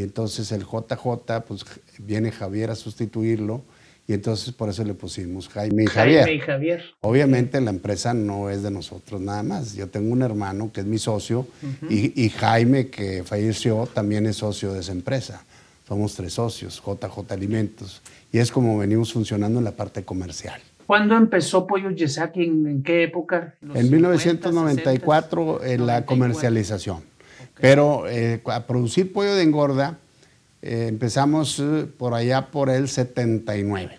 y 0.00 0.02
entonces 0.02 0.50
el 0.50 0.62
JJ, 0.62 1.42
pues 1.46 1.62
viene 1.98 2.32
Javier 2.32 2.70
a 2.70 2.74
sustituirlo 2.74 3.60
y 4.08 4.14
entonces 4.14 4.54
por 4.54 4.70
eso 4.70 4.82
le 4.82 4.94
pusimos 4.94 5.46
Jaime 5.50 5.82
y 5.82 5.86
Javier. 5.88 6.24
Jaime 6.24 6.34
y 6.36 6.40
Javier. 6.40 6.82
Obviamente 7.02 7.60
la 7.60 7.68
empresa 7.68 8.14
no 8.14 8.48
es 8.48 8.62
de 8.62 8.70
nosotros 8.70 9.20
nada 9.20 9.42
más. 9.42 9.74
Yo 9.74 9.88
tengo 9.88 10.10
un 10.10 10.22
hermano 10.22 10.70
que 10.72 10.80
es 10.80 10.86
mi 10.86 10.96
socio 10.96 11.46
y, 11.90 12.18
y, 12.18 12.30
Jaime, 12.30 12.88
que 12.88 13.24
falleció, 13.24 13.86
también 13.92 14.24
es 14.24 14.36
socio 14.36 14.72
de 14.72 14.80
esa 14.80 14.92
empresa. 14.92 15.44
Somos 15.86 16.14
tres 16.14 16.32
socios, 16.32 16.82
JJ 16.82 17.30
Alimentos 17.30 18.00
y 18.32 18.38
es 18.38 18.50
como 18.50 18.78
venimos 18.78 19.12
funcionando 19.12 19.58
en 19.58 19.66
la 19.66 19.72
parte 19.72 20.02
comercial. 20.02 20.62
¿Cuándo 20.86 21.14
empezó 21.14 21.66
Pollo 21.66 21.90
Yesaki? 21.90 22.44
¿En, 22.44 22.82
qué 22.82 23.02
época? 23.02 23.54
En 23.74 23.90
1994 23.90 25.62
en 25.62 25.86
la 25.86 26.06
comercialización. 26.06 27.02
Pero 27.60 28.08
eh, 28.08 28.40
a 28.46 28.66
producir 28.66 29.12
pollo 29.12 29.34
de 29.34 29.42
engorda 29.42 29.98
eh, 30.62 30.86
empezamos 30.88 31.58
eh, 31.58 31.86
por 31.96 32.14
allá 32.14 32.50
por 32.50 32.70
el 32.70 32.88
79. 32.88 33.98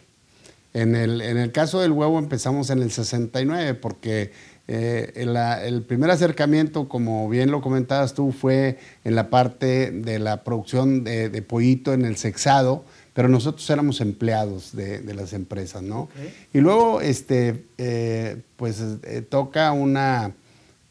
En 0.73 0.95
el, 0.95 1.21
en 1.21 1.37
el 1.37 1.51
caso 1.51 1.81
del 1.81 1.91
huevo 1.91 2.17
empezamos 2.17 2.69
en 2.69 2.81
el 2.81 2.91
69 2.91 3.73
porque 3.75 4.31
el, 4.67 5.83
primer 5.85 6.11
acercamiento, 6.11 6.87
como 6.87 7.27
bien 7.27 7.51
lo 7.51 7.59
comentabas 7.59 8.13
tú, 8.13 8.31
fue 8.31 8.79
en 9.03 9.15
la 9.15 9.29
parte 9.29 9.91
de 9.91 10.17
la 10.17 10.45
producción 10.45 11.03
de, 11.03 11.27
de 11.27 11.41
pollito 11.41 11.91
en 11.91 12.05
el 12.05 12.15
sexado 12.15 12.85
pero 13.13 13.27
nosotros 13.27 13.69
éramos 13.69 13.99
empleados 14.01 14.75
de, 14.75 15.13
las 15.13 15.33
empresas, 15.33 15.83
¿no? 15.83 16.09
Y 16.53 16.59
luego, 16.59 17.01
este, 17.01 17.65
eh, 17.77 18.37
pues 18.55 18.81
eh, 19.03 19.21
toca 19.21 19.71
una, 19.73 20.31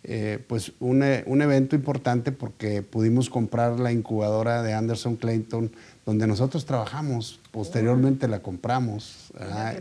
eh, 0.02 0.38
pues 0.46 0.72
un, 0.80 1.02
evento 1.02 1.76
importante 1.76 2.32
porque 2.32 2.82
pudimos 2.82 3.28
comprar 3.28 3.78
la 3.78 3.92
incubadora 3.92 4.62
de 4.62 4.72
Anderson 4.72 5.16
Clayton, 5.16 5.70
donde 6.06 6.26
nosotros 6.26 6.64
trabajamos, 6.64 7.38
posteriormente 7.50 8.26
la 8.26 8.40
compramos, 8.40 9.32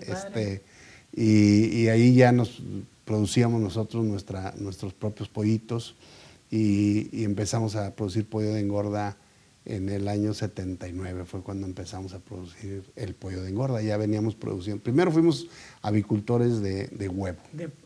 este, 0.02 0.62
y, 1.16 1.88
ahí 1.88 2.14
ya 2.14 2.32
nos 2.32 2.62
producíamos 3.06 3.62
nosotros 3.62 4.04
nuestra, 4.06 4.54
nuestros 4.58 4.94
propios 4.94 5.30
pollitos 5.30 5.96
y, 6.52 7.10
y 7.18 7.24
empezamos 7.24 7.76
a 7.76 7.96
producir 7.96 8.26
pollo 8.26 8.54
de 8.54 8.60
engorda 8.60 9.16
en 9.70 9.88
el 9.90 10.08
año 10.08 10.34
79 10.34 11.26
fue 11.26 11.42
cuando 11.42 11.68
empezamos 11.68 12.14
a 12.14 12.20
producir 12.20 12.84
el 12.96 13.14
pollo 13.14 13.44
de 13.44 13.50
engorda. 13.50 13.82
Ya 13.82 13.98
veníamos 13.98 14.34
produciendo. 14.34 14.84
Primero 14.84 15.12
fuimos 15.12 15.48
avicultores 15.84 16.60
de, 16.62 17.08
huevo. 17.08 17.38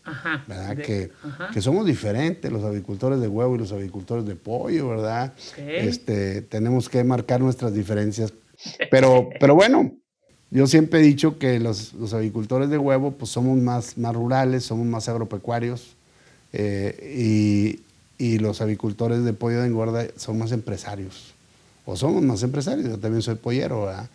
ajá, 0.06 0.46
¿Verdad? 0.48 0.78
que, 0.78 1.12
que, 1.54 1.62
somos 1.62 1.86
diferentes, 1.86 2.50
los 2.52 2.64
avicultores 2.64 3.20
de 3.20 3.28
huevo 3.28 3.56
y 3.56 3.58
los 3.58 3.74
avicultores 3.74 4.26
de 4.26 4.36
pollo, 4.36 4.90
¿verdad? 4.90 5.34
Este, 5.58 6.42
tenemos 6.42 6.88
que 6.88 7.04
marcar 7.04 7.42
nuestras 7.42 7.74
diferencias. 7.74 8.34
Pero, 8.90 9.30
pero 9.42 9.56
bueno, 9.56 9.92
yo 10.50 10.68
siempre 10.68 11.02
he 11.02 11.04
dicho 11.04 11.38
que 11.38 11.60
los, 11.60 11.92
los, 11.96 12.14
avicultores 12.14 12.70
de 12.70 12.78
huevo 12.78 13.12
pues 13.12 13.30
somos 13.30 13.58
más, 13.58 13.98
más 13.98 14.16
rurales, 14.16 14.64
somos 14.64 14.86
más 14.86 15.10
agropecuarios. 15.10 15.98
Eh, 16.54 17.76
y, 18.18 18.24
y 18.24 18.38
los 18.38 18.62
avicultores 18.62 19.26
de 19.26 19.34
pollo 19.34 19.60
de 19.60 19.68
engorda 19.68 20.06
son 20.16 20.38
más 20.38 20.54
empresarios 20.54 21.33
o 21.86 21.96
somos 21.96 22.22
más 22.24 22.44
empresarios, 22.44 22.88
yo 22.88 22.98
también 22.98 23.22
soy 23.22 23.36
pollero, 23.36 23.86
¿verdad? 23.86 24.10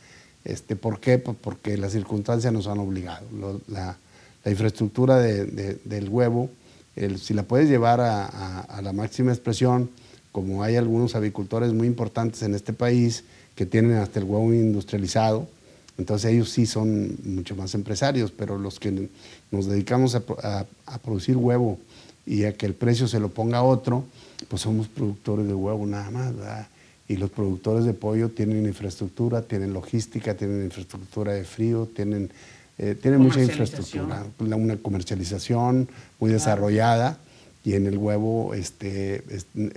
Este, 0.44 0.76
¿Por 0.76 1.00
qué? 1.00 1.18
Pues 1.18 1.36
porque 1.40 1.76
las 1.76 1.92
circunstancias 1.92 2.52
nos 2.52 2.66
han 2.66 2.78
obligado. 2.78 3.26
la, 3.68 3.96
infraestructura 4.44 5.18
del 5.18 6.08
huevo 6.08 6.48
si 7.18 7.34
la 7.34 7.42
puedes 7.44 7.68
llevar 7.68 8.00
a, 8.00 8.80
la 8.82 8.92
máxima 8.92 9.32
expresión, 9.32 9.90
como 10.32 10.62
hay 10.62 10.76
algunos 10.76 11.14
avicultores 11.14 11.72
muy 11.72 11.86
importantes 11.86 12.42
en 12.42 12.54
este 12.54 12.72
país 12.72 13.24
que 13.54 13.66
tienen 13.66 13.96
hasta 13.98 14.18
el 14.18 14.24
huevo 14.24 14.52
industrializado, 14.52 15.48
entonces 15.96 16.32
ellos 16.32 16.50
sí 16.50 16.66
son 16.66 17.16
mucho 17.24 17.56
más 17.56 17.74
empresarios, 17.74 18.30
pero 18.30 18.58
los 18.58 18.78
que 18.78 19.08
nos 19.50 19.66
dedicamos 19.66 20.14
a, 20.14 20.66
producir 21.02 21.36
huevo 21.36 21.78
y 22.24 22.44
a 22.44 22.52
que 22.52 22.66
el 22.66 22.74
precio 22.74 23.08
se 23.08 23.20
lo 23.20 23.28
ponga 23.30 23.62
otro, 23.62 24.04
pues 24.48 24.62
somos 24.62 24.86
productores 24.88 25.46
de 25.46 25.54
huevo 25.54 25.86
nada 25.86 26.10
más, 26.10 26.32
Y 27.08 27.16
los 27.16 27.30
productores 27.30 27.84
de 27.84 27.94
pollo 27.94 28.28
tienen 28.28 28.66
infraestructura, 28.66 29.42
tienen 29.42 29.72
logística, 29.72 30.34
tienen 30.34 30.62
infraestructura 30.64 31.32
de 31.32 31.44
frío, 31.44 31.88
tienen, 31.94 32.30
eh, 32.76 32.94
tienen 33.00 33.20
mucha 33.20 33.42
infraestructura, 33.42 34.26
una 34.38 34.76
comercialización 34.76 35.88
muy 36.20 36.30
desarrollada 36.30 37.18
y 37.68 37.74
en 37.74 37.86
el 37.86 37.98
huevo 37.98 38.54
este, 38.54 39.22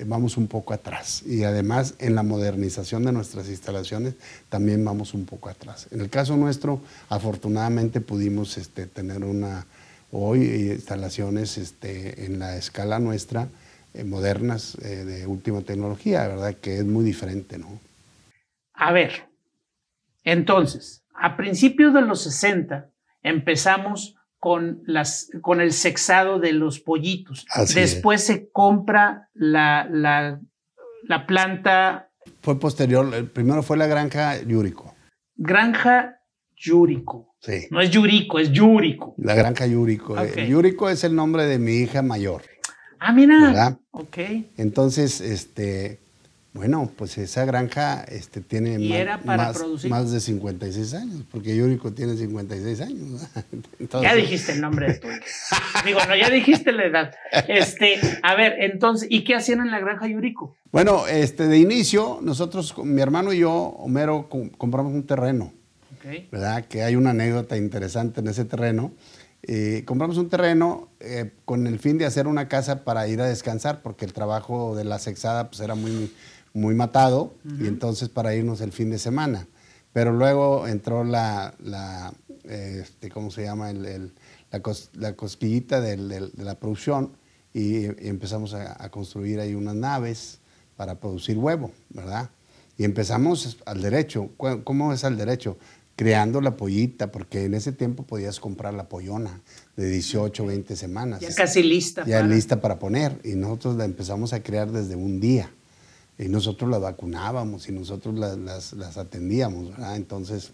vamos 0.06 0.38
un 0.38 0.48
poco 0.48 0.74
atrás. 0.74 1.24
Y 1.26 1.44
además 1.44 1.96
en 2.00 2.16
la 2.16 2.24
modernización 2.24 3.04
de 3.04 3.12
nuestras 3.12 3.50
instalaciones 3.50 4.14
también 4.50 4.86
vamos 4.86 5.14
un 5.14 5.26
poco 5.26 5.50
atrás. 5.50 5.88
En 5.92 6.00
el 6.00 6.10
caso 6.10 6.38
nuestro, 6.38 6.80
afortunadamente 7.10 8.00
pudimos 8.00 8.58
este, 8.58 8.86
tener 8.86 9.24
una, 9.24 9.66
hoy 10.12 10.72
instalaciones 10.72 11.58
este, 11.58 12.26
en 12.26 12.40
la 12.40 12.56
escala 12.56 13.00
nuestra, 13.00 13.50
eh, 13.94 14.04
modernas, 14.04 14.78
eh, 14.84 15.04
de 15.04 15.28
última 15.28 15.62
tecnología, 15.62 16.28
¿verdad? 16.28 16.56
Que 16.56 16.78
es 16.78 16.86
muy 16.86 17.04
diferente, 17.04 17.58
¿no? 17.58 17.80
A 18.74 18.92
ver, 18.92 19.30
entonces, 20.24 21.04
a 21.14 21.36
principios 21.38 21.94
de 21.94 22.02
los 22.02 22.24
60 22.24 22.90
empezamos 23.22 24.16
con, 24.40 24.82
las, 24.86 25.30
con 25.42 25.62
el 25.62 25.72
sexado 25.72 26.40
de 26.40 26.54
los 26.54 26.80
pollitos. 26.80 27.46
Después 27.76 28.24
se 28.24 28.50
compra 28.50 29.30
la, 29.34 29.88
la, 29.92 30.40
la, 31.04 31.28
planta. 31.28 32.10
Fue 32.42 32.60
posterior, 32.60 33.14
el 33.14 33.30
primero 33.30 33.62
fue 33.62 33.78
la 33.78 33.88
granja 33.88 34.42
Yúrico. 34.42 34.96
Granja 35.36 36.22
Yúrico. 36.56 37.36
Sí. 37.40 37.68
No 37.72 37.82
es 37.82 37.90
Yurico, 37.90 38.40
es 38.40 38.52
Yúrico. 38.52 39.16
La 39.18 39.36
granja 39.36 39.66
Yúrico. 39.66 40.16
Yúrico 40.26 40.90
es 40.90 41.04
el 41.04 41.16
nombre 41.16 41.46
de 41.46 41.60
mi 41.60 41.74
hija 41.74 42.02
mayor. 42.02 42.44
Ah, 43.04 43.14
mira. 43.14 43.40
¿verdad? 43.42 43.78
Ok. 43.90 44.18
Entonces, 44.58 45.22
este, 45.22 45.98
bueno, 46.54 46.92
pues 46.96 47.18
esa 47.18 47.46
granja 47.46 48.04
este, 48.04 48.42
tiene 48.42 48.78
más, 49.26 50.12
de 50.12 50.20
56 50.20 50.94
años, 50.94 51.24
porque 51.32 51.56
Yuriko 51.56 51.94
tiene 51.94 52.16
56 52.16 52.82
años. 52.82 53.28
Ya 54.04 54.14
dijiste 54.14 54.54
el 54.54 54.62
nombre 54.62 54.88
de 54.88 55.00
tu 55.00 55.08
Digo, 55.84 56.00
no, 56.08 56.16
ya 56.16 56.30
dijiste 56.30 56.72
la 56.72 56.86
edad. 56.86 57.16
Este, 57.48 58.00
a 58.22 58.36
ver, 58.36 58.56
entonces, 58.60 59.08
¿y 59.12 59.24
qué 59.24 59.34
hacían 59.34 59.62
en 59.62 59.72
la 59.72 59.80
granja 59.80 60.08
Yuriko? 60.08 60.56
Bueno, 60.72 61.08
este, 61.08 61.48
de 61.48 61.58
inicio, 61.58 62.20
nosotros, 62.22 62.78
mi 62.78 63.02
hermano 63.02 63.34
y 63.34 63.40
yo, 63.40 63.52
Homero, 63.52 64.30
compramos 64.30 64.94
un 64.94 65.08
terreno. 65.08 65.52
¿Verdad? 66.32 66.66
Que 66.66 66.84
hay 66.84 66.96
una 66.96 67.12
anécdota 67.12 67.58
interesante 67.58 68.22
en 68.22 68.28
ese 68.28 68.46
terreno. 68.46 68.92
Eh, 69.44 69.84
compramos 69.86 70.18
un 70.18 70.30
terreno 70.30 70.90
eh, 71.00 71.32
con 71.46 71.66
el 71.68 71.80
fin 71.80 71.98
de 71.98 72.06
hacer 72.06 72.28
una 72.28 72.48
casa 72.48 72.84
para 72.84 73.08
ir 73.08 73.22
a 73.22 73.26
descansar, 73.26 73.82
porque 73.82 74.06
el 74.06 74.14
trabajo 74.14 74.76
de 74.76 74.84
la 74.84 75.00
sexada 75.00 75.50
pues, 75.50 75.62
era 75.62 75.76
muy 75.76 76.12
muy 76.54 76.76
matado 76.76 77.34
y 77.60 77.68
entonces 77.68 78.10
para 78.10 78.36
irnos 78.36 78.62
el 78.62 78.72
fin 78.72 78.90
de 78.90 79.00
semana. 79.00 79.48
Pero 79.94 80.14
luego 80.14 80.68
entró 80.68 81.04
la, 81.04 81.54
la 81.60 82.14
este, 82.44 83.10
¿cómo 83.10 83.32
se 83.32 83.44
llama? 83.44 83.70
El, 83.72 84.14
la, 84.52 85.16
cosquillita 85.16 85.82
de 85.82 85.98
la 86.38 86.56
producción 86.56 87.12
y, 87.54 87.86
empezamos 88.08 88.54
a, 88.54 88.90
construir 88.90 89.40
ahí 89.40 89.56
unas 89.56 89.76
naves 89.76 90.40
para 90.76 91.00
producir 91.00 91.38
huevo, 91.38 91.72
¿verdad? 91.90 92.30
Y 92.78 92.84
empezamos 92.84 93.58
al 93.66 93.82
derecho. 93.82 94.30
¿Cómo 94.64 94.94
es 94.94 95.04
al 95.04 95.18
derecho? 95.18 95.58
Creando 96.02 96.42
la 96.42 96.58
pollita, 96.58 97.12
porque 97.12 97.46
en 97.46 97.54
ese 97.54 97.74
tiempo 97.74 98.02
podías 98.02 98.40
comprar 98.40 98.74
la 98.74 98.90
pollona 98.90 99.40
de 99.76 99.88
18, 99.88 100.48
20 100.48 100.76
semanas. 100.76 101.22
Ya 101.22 101.32
casi 101.32 101.62
lista. 101.62 102.04
Ya 102.08 102.24
lista 102.24 102.60
para 102.60 102.80
poner. 102.80 103.20
Y 103.24 103.36
nosotros 103.36 103.76
la 103.76 103.86
empezamos 103.86 104.34
a 104.34 104.42
crear 104.42 104.72
desde 104.72 104.96
un 104.96 105.20
día 105.20 105.52
y 106.18 106.28
nosotros 106.28 106.72
las 106.72 106.82
vacunábamos 106.82 107.70
y 107.70 107.72
nosotros 107.72 108.18
las, 108.18 108.98
atendíamos, 108.98 109.70
¿verdad? 109.70 109.96
Entonces, 109.96 110.54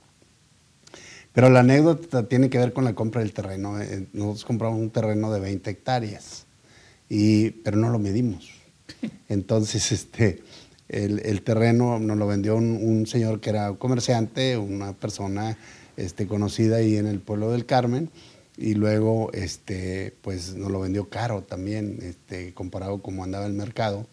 pero 1.31 1.49
la 1.49 1.61
anécdota 1.61 2.27
tiene 2.27 2.49
que 2.49 2.57
ver 2.57 2.73
con 2.73 2.83
la 2.83 2.93
compra 2.93 3.21
del 3.21 3.31
terreno. 3.31 3.81
Eh, 3.81 4.05
nosotros 4.11 4.43
compramos 4.43 4.81
un 4.81 4.89
terreno 4.89 5.31
de 5.31 5.39
20 5.39 5.69
hectáreas, 5.69 6.45
y, 7.07 7.51
pero 7.51 7.77
no 7.77 7.89
lo 7.89 7.99
medimos. 7.99 8.49
Entonces, 9.29 9.93
este, 9.93 10.43
el, 10.89 11.41
terreno 11.41 11.99
nos 11.99 12.17
lo 12.17 12.27
vendió 12.27 12.55
un, 12.55 13.05
señor 13.07 13.39
que 13.39 13.49
era 13.49 13.73
comerciante, 13.73 14.57
una 14.57 14.93
persona 14.93 15.57
este, 15.97 16.27
conocida 16.27 16.77
ahí 16.77 16.97
en 16.97 17.07
el 17.07 17.19
pueblo 17.19 17.51
del 17.51 17.65
Carmen, 17.65 18.09
y 18.57 18.73
luego 18.73 19.31
este, 19.33 20.13
pues 20.21 20.55
nos 20.55 20.71
lo 20.71 20.79
vendió 20.79 21.09
caro 21.09 21.43
también, 21.43 21.99
este, 22.01 22.53
comparado 22.53 23.01
como 23.01 23.23
andaba 23.23 23.45
el 23.45 23.53
mercado. 23.53 24.07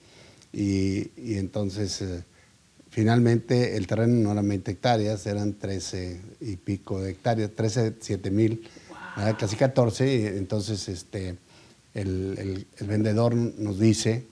Y, 0.53 1.11
entonces, 1.37 2.01
eh, 2.03 2.23
finalmente, 2.91 3.77
el 3.77 3.87
terreno 3.87 4.15
no 4.15 4.33
eran 4.33 4.49
20 4.49 4.71
hectáreas, 4.71 5.27
eran 5.27 5.55
13 5.55 6.21
y 6.41 6.57
pico 6.57 7.01
de 7.01 7.11
hectáreas, 7.11 7.51
13, 7.57 7.95
7 7.99 8.31
mil, 8.31 8.69
casi 9.39 9.57
14. 9.57 10.15
Y 10.15 10.27
entonces, 10.27 10.89
este, 10.89 11.37
el, 11.95 12.67
vendedor 12.87 13.35
nos 13.35 13.79
dice, 13.79 14.27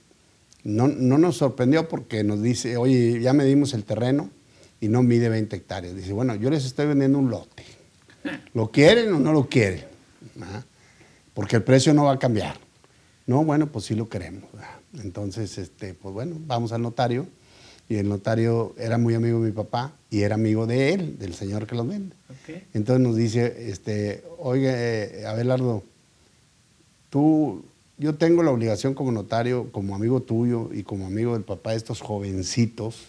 no, 0.64 0.88
no, 0.88 1.18
nos 1.18 1.36
sorprendió 1.38 1.88
porque 1.88 2.24
nos 2.24 2.42
dice, 2.42 2.76
oye, 2.76 3.20
ya 3.20 3.32
medimos 3.32 3.74
el 3.74 3.84
terreno 3.84 4.30
y 4.80 4.88
no 4.88 5.02
mide 5.02 5.28
20 5.28 5.54
hectáreas. 5.56 5.94
Dice, 5.94 6.12
bueno, 6.12 6.34
yo 6.34 6.50
les 6.50 6.64
estoy 6.64 6.86
vendiendo 6.86 7.18
un 7.18 7.30
lote. 7.30 7.64
¿Lo 8.54 8.70
quieren 8.70 9.12
o 9.12 9.18
no 9.18 9.32
lo 9.32 9.48
quieren? 9.48 9.84
Porque 11.34 11.56
el 11.56 11.62
precio 11.62 11.94
no 11.94 12.04
va 12.04 12.12
a 12.12 12.18
cambiar. 12.18 12.56
No, 13.26 13.44
bueno, 13.44 13.66
pues 13.70 13.86
sí 13.86 13.94
lo 13.94 14.08
queremos. 14.08 14.44
Entonces, 15.02 15.56
este, 15.58 15.94
pues 15.94 16.12
bueno, 16.12 16.36
vamos 16.46 16.72
al 16.72 16.82
notario 16.82 17.26
y 17.88 17.96
el 17.96 18.08
notario 18.08 18.74
era 18.78 18.98
muy 18.98 19.14
amigo 19.14 19.40
de 19.40 19.46
mi 19.46 19.52
papá 19.52 19.92
y 20.10 20.22
era 20.22 20.34
amigo 20.34 20.66
de 20.66 20.92
él, 20.92 21.18
del 21.18 21.34
señor 21.34 21.66
que 21.66 21.74
los 21.74 21.86
vende. 21.86 22.14
Entonces 22.74 23.06
nos 23.06 23.16
dice, 23.16 23.70
este, 23.70 24.24
oye, 24.38 24.70
eh, 24.72 25.26
Abelardo, 25.26 25.82
tú, 27.10 27.64
yo 27.98 28.14
tengo 28.14 28.42
la 28.42 28.50
obligación 28.50 28.94
como 28.94 29.12
notario, 29.12 29.70
como 29.72 29.94
amigo 29.94 30.22
tuyo 30.22 30.70
y 30.72 30.82
como 30.82 31.06
amigo 31.06 31.34
del 31.34 31.44
papá 31.44 31.70
de 31.70 31.76
estos 31.76 32.00
jovencitos, 32.00 33.08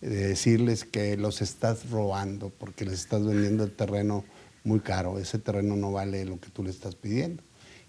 de 0.00 0.28
decirles 0.28 0.84
que 0.84 1.16
los 1.16 1.42
estás 1.42 1.90
robando 1.90 2.50
porque 2.58 2.84
les 2.84 2.94
estás 2.94 3.24
vendiendo 3.24 3.64
el 3.64 3.72
terreno 3.72 4.24
muy 4.62 4.80
caro. 4.80 5.18
Ese 5.18 5.38
terreno 5.38 5.76
no 5.76 5.92
vale 5.92 6.24
lo 6.24 6.38
que 6.40 6.50
tú 6.50 6.62
le 6.62 6.70
estás 6.70 6.94
pidiendo. 6.94 7.42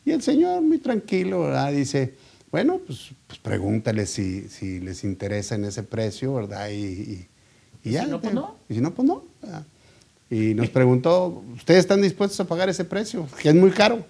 Y 0.05 0.11
el 0.11 0.21
señor, 0.21 0.61
muy 0.61 0.77
tranquilo, 0.77 1.41
¿verdad? 1.41 1.71
dice, 1.71 2.13
bueno, 2.51 2.79
pues, 2.85 3.09
pues 3.27 3.39
pregúntale 3.39 4.05
si, 4.05 4.47
si, 4.49 4.79
les 4.79 5.03
interesa 5.03 5.55
en 5.55 5.65
ese 5.65 5.83
precio, 5.83 6.33
¿verdad? 6.33 6.69
Y, 6.69 7.27
ya. 7.83 8.05
Si 8.05 8.11
no, 8.11 8.21
pues 8.21 8.33
no. 8.33 8.55
Y 8.69 8.75
si 8.75 8.81
no, 8.81 8.93
pues 8.93 9.07
no. 9.07 9.23
Y 10.29 10.53
nos 10.53 10.69
preguntó, 10.69 11.43
¿ustedes 11.55 11.81
están 11.81 12.01
dispuestos 12.01 12.39
a 12.39 12.45
pagar 12.45 12.69
ese 12.69 12.85
precio? 12.85 13.27
Que 13.41 13.49
es 13.49 13.55
muy 13.55 13.71
caro. 13.71 14.05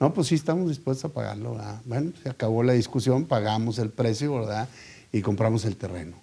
No, 0.00 0.12
pues 0.12 0.28
sí, 0.28 0.34
estamos 0.34 0.68
dispuestos 0.68 1.10
a 1.10 1.14
pagarlo. 1.14 1.52
¿verdad? 1.52 1.80
Bueno, 1.84 2.12
se 2.22 2.28
acabó 2.28 2.62
la 2.62 2.72
discusión, 2.72 3.26
pagamos 3.26 3.78
el 3.78 3.90
precio, 3.90 4.34
¿verdad? 4.34 4.68
Y 5.12 5.22
compramos 5.22 5.64
el 5.64 5.76
terreno. 5.76 6.22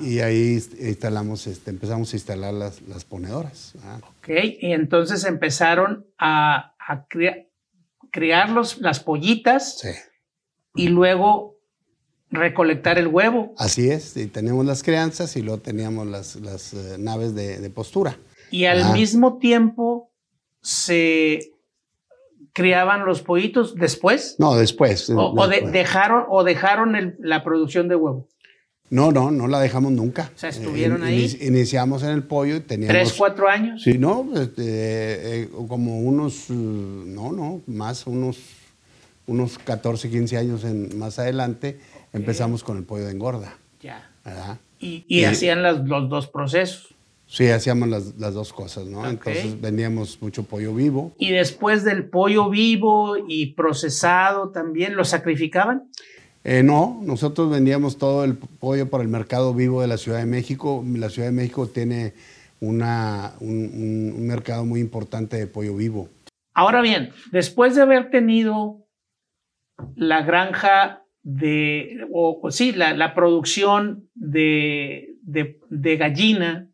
Y, 0.00 0.20
ahí 0.20 0.58
instalamos, 0.80 1.46
este, 1.46 1.70
empezamos 1.70 2.12
a 2.12 2.16
instalar 2.16 2.54
las, 2.54 2.80
las 2.82 3.04
ponedoras. 3.04 3.74
Ok, 4.18 4.30
y 4.60 4.72
entonces 4.72 5.24
empezaron 5.24 6.06
a, 6.18 6.74
a 6.78 7.06
criar 7.06 8.48
las 8.50 9.00
pollitas. 9.00 9.78
Sí 9.78 9.90
y 10.76 10.88
luego 10.88 11.58
recolectar 12.30 12.98
el 12.98 13.08
huevo. 13.08 13.54
Así 13.58 13.90
es, 13.90 14.16
y 14.16 14.26
tenemos 14.26 14.64
las 14.66 14.82
crianzas 14.82 15.36
y 15.36 15.42
luego 15.42 15.60
teníamos 15.60 16.06
las, 16.06 16.36
las 16.36 16.74
eh, 16.74 16.96
naves 16.98 17.34
de, 17.34 17.68
postura. 17.70 18.18
Y 18.50 18.66
al 18.66 18.92
mismo 18.92 19.38
tiempo 19.38 20.12
se 20.60 21.52
criaban 22.56 23.04
los 23.04 23.20
pollitos 23.20 23.74
después. 23.74 24.36
No, 24.38 24.56
después. 24.56 25.12
O, 25.14 25.46
dejaron, 25.46 26.24
o 26.30 26.42
dejaron 26.42 27.14
la 27.20 27.44
producción 27.44 27.86
de 27.86 27.96
huevo. 27.96 28.26
No, 28.88 29.12
no, 29.12 29.30
no 29.30 29.46
la 29.46 29.60
dejamos 29.60 29.92
nunca. 29.92 30.30
O 30.34 30.38
sea, 30.38 30.48
estuvieron 30.48 31.02
eh, 31.02 31.08
ahí. 31.08 31.38
iniciamos 31.42 32.02
en 32.02 32.10
el 32.10 32.22
pollo 32.22 32.56
y 32.56 32.60
teníamos. 32.60 32.96
¿Tres, 32.96 33.12
cuatro 33.12 33.46
años? 33.46 33.82
Sí, 33.82 33.98
no, 33.98 34.26
este, 34.34 35.42
eh, 35.42 35.48
como 35.68 36.00
unos, 36.00 36.48
no, 36.48 37.30
no, 37.30 37.60
más, 37.66 38.06
unos 38.06 38.38
unos 39.26 39.58
14, 39.58 40.08
15 40.08 40.36
años 40.38 40.64
en, 40.64 40.98
más 40.98 41.18
adelante, 41.18 41.78
empezamos 42.14 42.64
con 42.64 42.78
el 42.78 42.84
pollo 42.84 43.04
de 43.04 43.12
engorda. 43.12 43.54
Ya. 43.82 44.08
Y, 44.80 45.24
hacían 45.24 45.62
los 45.62 46.08
dos 46.08 46.26
procesos. 46.28 46.94
Sí, 47.28 47.48
hacíamos 47.48 47.88
las, 47.88 48.34
dos 48.34 48.52
cosas, 48.52 48.86
¿no? 48.86 49.06
Entonces 49.06 49.60
vendíamos 49.60 50.22
mucho 50.22 50.44
pollo 50.44 50.72
vivo. 50.74 51.12
¿Y 51.18 51.30
después 51.30 51.82
del 51.82 52.08
pollo 52.08 52.48
vivo 52.48 53.16
y 53.28 53.54
procesado 53.54 54.50
también 54.50 54.94
lo 54.94 55.04
sacrificaban? 55.04 55.90
Eh, 56.44 56.62
no, 56.62 57.00
nosotros 57.02 57.50
vendíamos 57.50 57.98
todo 57.98 58.22
el 58.22 58.36
pollo 58.36 58.88
para 58.88 59.02
el 59.02 59.08
mercado 59.08 59.52
vivo 59.52 59.80
de 59.80 59.88
la 59.88 59.96
Ciudad 59.96 60.18
de 60.18 60.26
México. 60.26 60.84
La 60.94 61.10
Ciudad 61.10 61.26
de 61.26 61.34
México 61.34 61.66
tiene 61.66 62.12
una, 62.60 63.32
un, 63.40 64.24
mercado 64.26 64.64
muy 64.64 64.78
importante 64.78 65.36
de 65.36 65.48
pollo 65.48 65.74
vivo. 65.74 66.08
Ahora 66.54 66.80
bien, 66.80 67.10
después 67.32 67.74
de 67.74 67.82
haber 67.82 68.10
tenido 68.10 68.86
la 69.96 70.22
granja 70.22 71.02
de, 71.22 72.06
o, 72.12 72.40
sí, 72.50 72.70
la, 72.72 73.14
producción 73.14 74.08
de, 74.14 75.16
de, 75.22 75.96
gallina, 75.96 76.70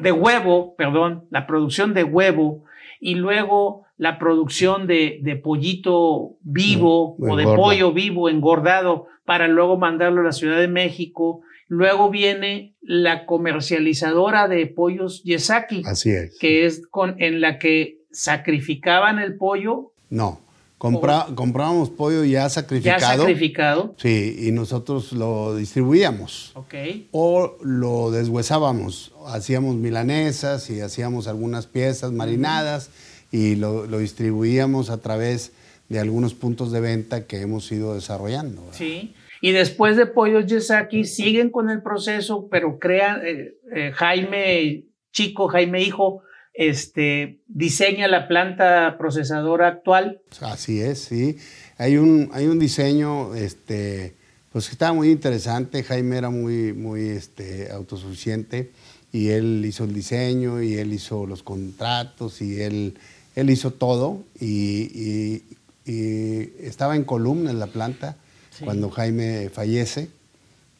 de 0.00 0.12
huevo, 0.12 0.74
perdón, 0.76 1.24
la 1.30 1.46
producción 1.46 1.94
de 1.94 2.04
huevo 2.04 2.64
y 3.00 3.14
luego 3.14 3.84
la 3.96 4.18
producción 4.18 4.86
de, 4.86 5.18
de 5.22 5.36
pollito 5.36 6.36
vivo 6.42 7.16
o 7.18 7.36
de 7.36 7.44
pollo 7.44 7.92
vivo 7.92 8.28
engordado 8.28 9.06
para 9.24 9.48
luego 9.48 9.76
mandarlo 9.76 10.20
a 10.20 10.24
la 10.24 10.32
Ciudad 10.32 10.58
de 10.58 10.68
México. 10.68 11.42
Luego 11.66 12.08
viene 12.08 12.74
la 12.80 13.26
comercializadora 13.26 14.48
de 14.48 14.66
pollos 14.66 15.22
Yesaki. 15.24 15.82
Así 15.84 16.10
es. 16.10 16.38
Que 16.38 16.64
es 16.64 16.86
con, 16.86 17.16
en 17.18 17.40
la 17.40 17.58
que 17.58 17.98
sacrificaban 18.10 19.18
el 19.18 19.36
pollo. 19.36 19.92
No, 20.10 20.40
comprábamos 20.78 21.90
pollo 21.90 22.24
ya 22.24 22.48
sacrificado. 22.48 23.00
Ya 23.00 23.16
sacrificado. 23.16 23.94
Sí, 23.98 24.36
y 24.48 24.52
nosotros 24.52 25.12
lo 25.12 25.56
distribuíamos. 25.56 26.52
Ok. 26.54 26.74
O 27.10 27.56
lo 27.62 28.10
deshuesábamos. 28.10 29.12
Hacíamos 29.26 29.74
milanesas 29.74 30.70
y 30.70 30.80
hacíamos 30.80 31.26
algunas 31.26 31.66
piezas 31.66 32.12
marinadas 32.12 32.90
y 33.32 33.56
lo, 33.56 33.86
distribuíamos 33.98 34.90
a 34.90 35.00
través 35.00 35.52
de 35.88 35.98
algunos 35.98 36.34
puntos 36.34 36.70
de 36.70 36.80
venta 36.80 37.26
que 37.26 37.40
hemos 37.40 37.70
ido 37.72 37.94
desarrollando. 37.94 38.62
Sí. 38.72 39.14
Y 39.40 39.52
después 39.52 39.96
de 39.96 40.06
Pollos 40.06 40.46
Yesaki 40.46 41.04
siguen 41.04 41.50
con 41.50 41.70
el 41.70 41.82
proceso, 41.82 42.48
pero 42.50 42.78
crean, 42.78 43.20
eh, 43.24 43.54
eh, 43.74 43.92
Jaime 43.94 44.84
Chico, 45.12 45.48
Jaime 45.48 45.82
Hijo, 45.82 46.22
este, 46.58 47.38
diseña 47.46 48.08
la 48.08 48.26
planta 48.26 48.96
procesadora 48.98 49.68
actual. 49.68 50.20
Así 50.40 50.80
es, 50.80 50.98
sí. 50.98 51.38
Hay 51.78 51.96
un, 51.98 52.30
hay 52.32 52.46
un 52.46 52.58
diseño, 52.58 53.36
este, 53.36 54.14
pues 54.50 54.66
que 54.66 54.72
estaba 54.72 54.92
muy 54.92 55.12
interesante. 55.12 55.84
Jaime 55.84 56.18
era 56.18 56.30
muy, 56.30 56.72
muy 56.72 57.10
este, 57.10 57.70
autosuficiente 57.70 58.72
y 59.12 59.28
él 59.28 59.62
hizo 59.64 59.84
el 59.84 59.94
diseño 59.94 60.60
y 60.60 60.74
él 60.74 60.92
hizo 60.92 61.26
los 61.26 61.44
contratos 61.44 62.42
y 62.42 62.60
él, 62.60 62.98
él 63.36 63.50
hizo 63.50 63.72
todo 63.72 64.24
y, 64.40 65.42
estaba 65.86 66.96
en 66.96 67.04
columna 67.04 67.50
en 67.50 67.58
la 67.58 67.68
planta 67.68 68.16
cuando 68.62 68.90
Jaime 68.90 69.48
fallece 69.48 70.10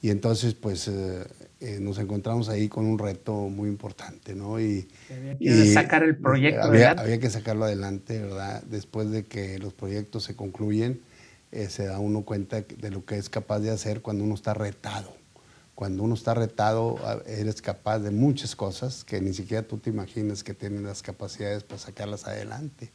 y 0.03 0.11
entonces 0.11 0.53
pues 0.53 0.87
eh, 0.87 1.25
eh, 1.61 1.79
nos 1.81 1.99
encontramos 1.99 2.49
ahí 2.49 2.69
con 2.69 2.87
un 2.87 2.99
reto 2.99 3.33
muy 3.33 3.69
importante, 3.69 4.35
¿no? 4.35 4.61
Y, 4.61 4.89
había 5.11 5.37
que 5.39 5.73
sacar 5.73 6.05
el 6.05 6.17
proyecto 6.17 6.63
había, 6.63 6.93
Había 6.93 7.19
que 7.19 7.31
sacarlo 7.31 7.65
adelante, 7.65 8.21
¿verdad? 8.21 8.63
Después 8.63 9.11
de 9.11 9.25
que 9.25 9.59
los 9.59 9.73
proyectos 9.73 10.23
se 10.25 10.37
concluyen, 10.37 11.01
eh, 11.51 11.69
se 11.69 11.87
da 11.87 11.99
uno 11.99 12.23
cuenta 12.23 12.61
de 12.61 12.91
lo 12.91 13.05
que 13.05 13.17
es 13.17 13.29
capaz 13.29 13.61
de 13.61 13.71
hacer 13.71 14.03
cuando 14.03 14.23
uno 14.23 14.35
está 14.35 14.55
retado. 14.55 15.13
Cuando 15.75 16.03
uno 16.03 16.15
está 16.15 16.35
retado, 16.35 16.97
eres 17.27 17.63
capaz 17.63 18.01
de 18.01 18.11
muchas 18.11 18.57
cosas 18.57 19.05
que 19.05 19.21
ni 19.21 19.33
siquiera 19.33 19.63
tú 19.63 19.79
te 19.79 19.91
imaginas 19.91 20.43
que 20.43 20.53
tienes 20.53 20.83
las 20.83 21.03
capacidades 21.03 21.63
para 21.63 21.79
sacarlas 21.79 22.27
adelante. 22.27 22.91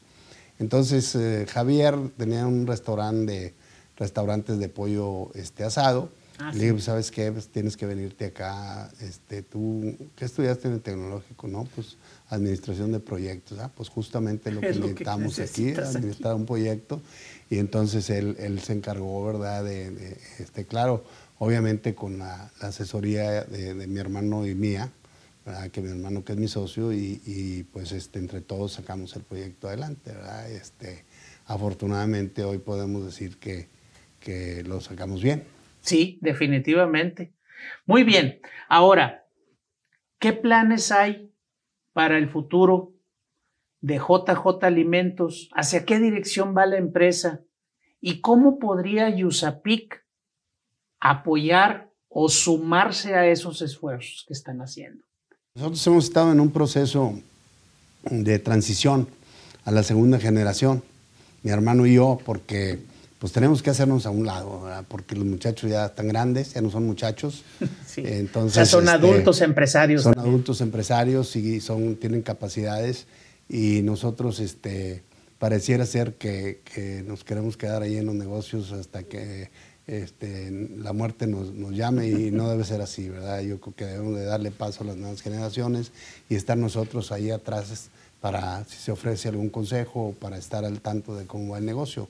Entonces, 0.59 1.15
eh, 1.15 1.45
Javier 1.49 1.95
tenía 2.17 2.45
un 2.45 2.67
restaurante 2.67 3.31
de, 3.31 3.53
restaurantes 3.97 4.59
de 4.59 4.69
pollo 4.69 5.31
este, 5.33 5.63
asado, 5.63 6.09
Ah, 6.43 6.51
le 6.53 6.65
digo, 6.65 6.79
¿sabes 6.79 7.09
qué? 7.09 7.31
Pues 7.31 7.47
tienes 7.47 7.77
que 7.77 7.85
venirte 7.85 8.25
acá. 8.25 8.91
Este, 8.99 9.43
tú, 9.43 9.95
¿qué 10.15 10.25
estudiaste 10.25 10.67
en 10.67 10.73
el 10.73 10.81
tecnológico? 10.81 11.47
No, 11.47 11.63
pues 11.73 11.95
administración 12.27 12.91
de 12.91 12.99
proyectos. 12.99 13.59
Ah, 13.59 13.71
pues 13.73 13.87
justamente 13.87 14.51
lo 14.51 14.59
que 14.61 14.73
necesitamos 14.73 15.39
aquí, 15.39 15.71
administrar 15.71 16.35
un 16.35 16.45
proyecto. 16.45 17.01
Y 17.49 17.59
entonces 17.59 18.09
él, 18.09 18.35
él 18.39 18.59
se 18.59 18.73
encargó, 18.73 19.25
¿verdad? 19.25 19.63
De, 19.63 20.17
este, 20.39 20.65
claro, 20.65 21.05
obviamente 21.39 21.95
con 21.95 22.17
la, 22.17 22.51
asesoría 22.59 23.43
de, 23.45 23.73
mi 23.87 23.99
hermano 23.99 24.45
y 24.45 24.53
mía, 24.53 24.91
¿verdad? 25.45 25.71
Que 25.71 25.81
mi 25.81 25.91
hermano 25.91 26.25
que 26.25 26.33
es 26.33 26.37
mi 26.37 26.49
socio 26.49 26.91
y, 26.91 27.21
y, 27.25 27.63
pues 27.71 27.93
este, 27.93 28.19
entre 28.19 28.41
todos 28.41 28.73
sacamos 28.73 29.15
el 29.15 29.23
proyecto 29.23 29.69
adelante, 29.69 30.11
¿verdad? 30.11 30.51
Este, 30.51 31.05
afortunadamente 31.45 32.43
hoy 32.43 32.57
podemos 32.57 33.05
decir 33.05 33.37
que, 33.37 33.69
que 34.19 34.63
lo 34.63 34.81
sacamos 34.81 35.23
bien. 35.23 35.45
Sí, 35.83 36.17
definitivamente. 36.21 37.33
Muy 37.85 38.03
bien. 38.03 38.39
Ahora, 38.69 39.27
¿qué 40.17 40.31
planes 40.31 40.91
hay 40.91 41.29
para 41.91 42.17
el 42.17 42.29
futuro 42.29 42.93
de 43.81 43.97
JJ 43.97 44.63
Alimentos? 44.63 45.49
¿Hacia 45.53 45.85
qué 45.85 45.99
dirección 45.99 46.55
va 46.57 46.65
la 46.65 46.77
empresa? 46.77 47.41
¿Y 47.99 48.21
cómo 48.21 48.59
podría 48.59 49.09
Yusapic 49.09 50.05
apoyar 51.01 51.91
o 52.07 52.29
sumarse 52.29 53.15
a 53.15 53.27
esos 53.27 53.61
esfuerzos 53.61 54.23
que 54.25 54.33
están 54.33 54.61
haciendo? 54.61 55.03
Nosotros 55.55 55.85
hemos 55.87 56.05
estado 56.05 56.31
en 56.31 56.39
un 56.39 56.51
proceso 56.51 57.19
de 58.03 58.39
transición 58.39 59.07
a 59.65 59.71
la 59.71 59.83
segunda 59.83 60.17
generación, 60.17 60.81
mi 61.41 61.51
hermano 61.51 61.85
y 61.85 61.95
yo, 61.95 62.19
porque 62.25 62.79
pues 63.23 63.31
tenemos 63.31 63.63
que 63.63 63.69
hacernos 63.69 64.05
a 64.05 64.09
un 64.09 64.25
lado, 64.25 64.69
porque 64.89 65.15
los 65.15 65.23
muchachos 65.23 65.71
ya 65.71 65.85
están 65.85 66.09
grandes, 66.09 66.55
ya 66.55 66.61
no 66.61 66.69
son 66.69 66.85
muchachos. 66.85 67.45
Entonces, 67.95 68.51
o 68.51 68.53
sea, 68.53 68.65
son 68.65 68.83
este, 68.83 68.97
adultos 68.97 69.39
empresarios. 69.39 70.03
Son 70.03 70.19
adultos 70.19 70.59
empresarios 70.59 71.33
y 71.37 71.61
son, 71.61 71.95
tienen 71.95 72.21
capacidades 72.21 73.07
y 73.47 73.81
nosotros 73.81 74.41
este, 74.41 75.03
pareciera 75.39 75.85
ser 75.85 76.15
que, 76.15 76.59
nos 77.07 77.23
queremos 77.23 77.55
quedar 77.55 77.81
ahí 77.81 77.95
en 77.95 78.07
los 78.07 78.15
negocios 78.15 78.73
hasta 78.73 79.03
que 79.03 79.51
este, 79.87 80.51
la 80.75 80.91
muerte 80.91 81.25
nos, 81.25 81.53
nos, 81.53 81.71
llame 81.71 82.09
y 82.09 82.29
no 82.31 82.49
debe 82.49 82.65
ser 82.65 82.81
así, 82.81 83.07
¿verdad? 83.07 83.39
Yo 83.39 83.61
creo 83.61 83.73
que 83.73 83.85
debemos 83.85 84.17
de 84.17 84.25
darle 84.25 84.51
paso 84.51 84.83
a 84.83 84.87
las 84.87 84.97
nuevas 84.97 85.21
generaciones 85.21 85.93
y 86.27 86.35
estar 86.35 86.57
nosotros 86.57 87.13
ahí 87.13 87.31
atrás 87.31 87.89
para 88.23 88.63
si 88.63 88.77
se 88.77 88.89
ofrece 88.89 89.27
algún 89.27 89.49
consejo 89.49 90.07
o 90.07 90.11
para 90.13 90.37
estar 90.37 90.63
al 90.63 90.79
tanto 90.79 91.13
de 91.13 91.25
cómo 91.25 91.51
va 91.51 91.57
el 91.57 91.65
negocio. 91.65 92.07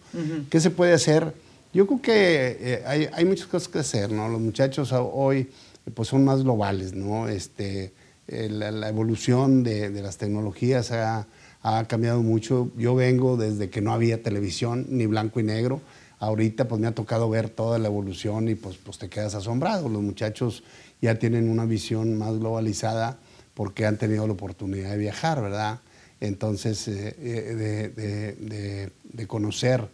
¿Qué 0.47 0.59
se 0.59 0.69
puede 0.69 0.93
hacer? 0.93 1.33
Yo 1.73 1.87
creo 1.87 2.01
que 2.03 2.57
eh, 2.59 2.83
hay, 2.85 3.09
hay, 3.11 3.25
muchas 3.25 3.47
cosas 3.47 3.67
que 3.67 3.79
hacer, 3.79 4.11
¿no? 4.11 4.29
Los 4.29 4.39
muchachos 4.39 4.93
hoy 4.93 5.49
pues 5.95 6.09
son 6.09 6.23
más 6.23 6.43
globales, 6.43 6.93
¿no? 6.93 7.27
Este, 7.27 7.93
eh, 8.27 8.47
la, 8.47 8.89
evolución 8.89 9.63
de, 9.63 9.89
de, 9.89 10.03
las 10.03 10.17
tecnologías 10.17 10.91
ha, 10.91 11.25
ha, 11.63 11.83
cambiado 11.85 12.21
mucho. 12.21 12.69
Yo 12.77 12.93
vengo 12.93 13.35
desde 13.35 13.71
que 13.71 13.81
no 13.81 13.91
había 13.91 14.21
televisión, 14.21 14.85
ni 14.89 15.07
blanco 15.07 15.39
y 15.39 15.43
negro. 15.43 15.81
Ahorita 16.19 16.67
pues 16.67 16.79
me 16.79 16.85
ha 16.85 16.93
tocado 16.93 17.27
ver 17.27 17.49
toda 17.49 17.79
la 17.79 17.87
evolución 17.87 18.49
y 18.49 18.53
pues, 18.53 18.77
pues 18.77 18.99
te 18.99 19.09
quedas 19.09 19.33
asombrado. 19.33 19.89
Los 19.89 20.03
muchachos 20.03 20.63
ya 21.01 21.17
tienen 21.17 21.49
una 21.49 21.65
visión 21.65 22.19
más 22.19 22.37
globalizada 22.37 23.17
porque 23.55 23.87
han 23.87 23.97
tenido 23.97 24.27
la 24.27 24.33
oportunidad 24.33 24.91
de 24.91 24.97
viajar, 24.97 25.41
¿verdad? 25.41 25.79
Entonces 26.23 26.87
eh, 26.87 27.15
eh, 27.19 28.89
de, 29.03 29.27
conocer 29.27 29.85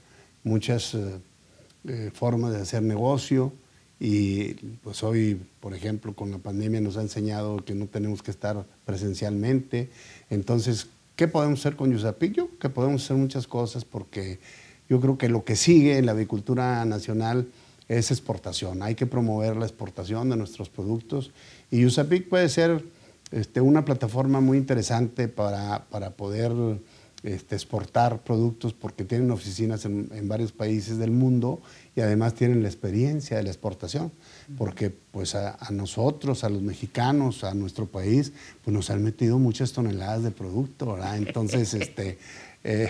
muchas 0.44 0.94
eh, 0.94 2.12
formas 2.13 2.54
de 2.54 2.62
hacer 2.62 2.84
negocio 2.84 3.52
y 4.00 4.54
pues 4.84 5.02
hoy, 5.02 5.42
por 5.60 5.74
ejemplo, 5.74 6.13
con 6.13 6.30
la 6.32 6.38
pandemia 6.38 6.82
nos 6.82 6.98
ha 6.98 7.02
enseñado 7.02 7.65
que 7.65 7.74
no 7.74 7.88
tenemos 7.88 8.22
que 8.22 8.32
estar 8.32 8.63
presencialmente. 8.86 9.89
Entonces, 10.30 10.88
¿qué 11.15 11.28
podemos 11.28 11.60
hacer 11.62 11.76
con 11.76 11.92
Yusapillo? 11.92 12.50
Que 12.60 12.70
podemos 12.70 13.04
hacer 13.04 13.18
muchas 13.18 13.48
cosas 13.48 13.84
porque 13.84 14.39
yo 14.88 15.02
creo 15.02 15.18
que 15.18 15.30
lo 15.30 15.44
que 15.44 15.56
sigue 15.56 15.98
en 15.98 16.06
la 16.06 16.12
avicultura 16.12 16.86
nacional 16.86 17.48
es 17.88 18.12
exportación. 18.12 18.84
Hay 18.84 18.94
que 18.94 19.08
promover 19.08 19.58
la 19.58 19.65
exportación 19.65 20.30
de 20.30 20.38
nuestros 20.38 20.70
productos 20.70 21.32
y 21.72 21.82
Yusapic 21.82 22.30
puede 22.30 22.50
ser 22.50 22.84
este, 23.32 23.62
una 23.62 23.86
plataforma 23.86 24.42
muy 24.42 24.58
interesante 24.58 25.28
para, 25.28 25.86
poder 26.18 26.52
este, 27.24 27.56
exportar 27.56 28.24
productos 28.24 28.74
porque 28.74 29.04
tienen 29.04 29.30
oficinas 29.30 29.86
en, 29.86 30.28
varios 30.28 30.52
países 30.52 30.98
del 30.98 31.12
mundo 31.12 31.62
y 31.96 32.02
además 32.02 32.34
tienen 32.34 32.63
la 32.63 32.70
experiencia 32.70 33.38
de 33.38 33.44
la 33.44 33.50
exportación, 33.50 34.12
porque 34.58 34.89
pues 34.89 35.36
a, 35.36 35.58
nosotros, 35.72 36.44
a 36.44 36.50
los 36.50 36.62
mexicanos, 36.62 37.44
a 37.44 37.54
nuestro 37.54 37.86
país, 37.86 38.34
pues 38.63 38.74
nos 38.74 38.89
han 38.89 39.04
metido 39.04 39.38
muchas 39.38 39.74
toneladas 39.74 40.24
de 40.24 40.32
producto, 40.32 40.94
¿verdad? 40.94 41.18
Entonces, 41.18 41.74
este, 41.74 42.18
eh, 42.63 42.89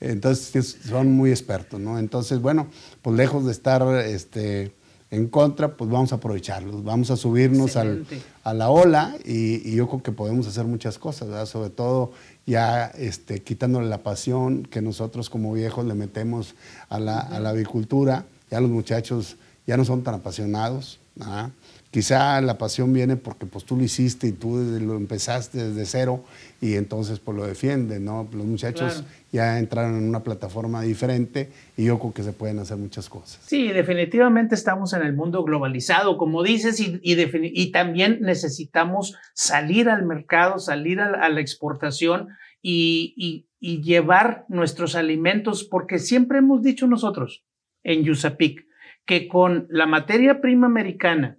entonces 0.00 0.78
son 0.84 1.12
muy 1.12 1.30
expertos, 1.30 1.80
¿no? 1.80 1.98
Entonces, 1.98 2.40
bueno, 2.40 2.68
pues 3.00 3.16
lejos 3.16 3.46
de 3.46 3.52
estar 3.52 3.82
este, 4.04 4.72
en 5.12 5.28
contra, 5.28 5.76
pues 5.76 5.90
vamos 5.90 6.10
a 6.12 6.16
aprovecharlos, 6.16 6.82
vamos 6.84 7.10
a 7.10 7.18
subirnos 7.18 7.76
al, 7.76 8.06
a 8.44 8.54
la 8.54 8.70
ola 8.70 9.14
y, 9.26 9.76
yo 9.76 9.86
creo 9.86 10.02
que 10.02 10.10
podemos 10.10 10.46
hacer 10.46 10.64
muchas 10.64 10.98
cosas, 10.98 11.50
sobre 11.50 11.68
todo 11.68 12.12
ya 12.46 12.86
este, 12.86 13.42
quitándole 13.42 13.88
la 13.88 13.98
pasión 13.98 14.62
que 14.62 14.80
nosotros 14.80 15.28
como 15.28 15.52
viejos 15.52 15.84
le 15.84 15.92
metemos 15.92 16.54
a 16.88 16.98
la, 16.98 17.18
a 17.18 17.40
la 17.40 17.50
avicultura, 17.50 18.24
ya 18.50 18.62
los 18.62 18.70
muchachos 18.70 19.36
ya 19.66 19.76
no 19.76 19.84
son 19.84 20.02
tan 20.02 20.14
apasionados. 20.14 20.98
Quizá 21.92 22.40
la 22.40 22.56
pasión 22.56 22.90
viene 22.90 23.16
porque 23.16 23.44
pues 23.44 23.66
tú 23.66 23.76
lo 23.76 23.84
hiciste 23.84 24.26
y 24.26 24.32
tú 24.32 24.56
lo 24.80 24.96
empezaste 24.96 25.62
desde 25.62 25.84
cero 25.84 26.24
y 26.58 26.76
entonces 26.76 27.18
pues 27.18 27.36
lo 27.36 27.46
defienden, 27.46 28.06
¿no? 28.06 28.26
Los 28.32 28.46
muchachos 28.46 29.04
ya 29.30 29.58
entraron 29.58 29.98
en 29.98 30.08
una 30.08 30.22
plataforma 30.22 30.80
diferente 30.80 31.50
y 31.76 31.84
yo 31.84 31.98
creo 31.98 32.14
que 32.14 32.22
se 32.22 32.32
pueden 32.32 32.58
hacer 32.60 32.78
muchas 32.78 33.10
cosas. 33.10 33.42
Sí, 33.44 33.68
definitivamente 33.68 34.54
estamos 34.54 34.94
en 34.94 35.02
el 35.02 35.12
mundo 35.12 35.44
globalizado, 35.44 36.16
como 36.16 36.42
dices, 36.42 36.80
y, 36.80 36.98
y, 37.02 37.72
también 37.72 38.20
necesitamos 38.22 39.14
salir 39.34 39.90
al 39.90 40.06
mercado, 40.06 40.58
salir 40.60 40.98
a, 40.98 41.28
la 41.28 41.40
exportación 41.42 42.28
y, 42.62 43.44
y 43.60 43.82
llevar 43.82 44.46
nuestros 44.48 44.94
alimentos, 44.94 45.64
porque 45.64 45.98
siempre 45.98 46.38
hemos 46.38 46.62
dicho 46.62 46.86
nosotros 46.86 47.44
en 47.82 48.02
Yusapic 48.02 48.64
que 49.04 49.28
con 49.28 49.66
la 49.68 49.86
materia 49.86 50.40
prima 50.40 50.68
americana, 50.68 51.38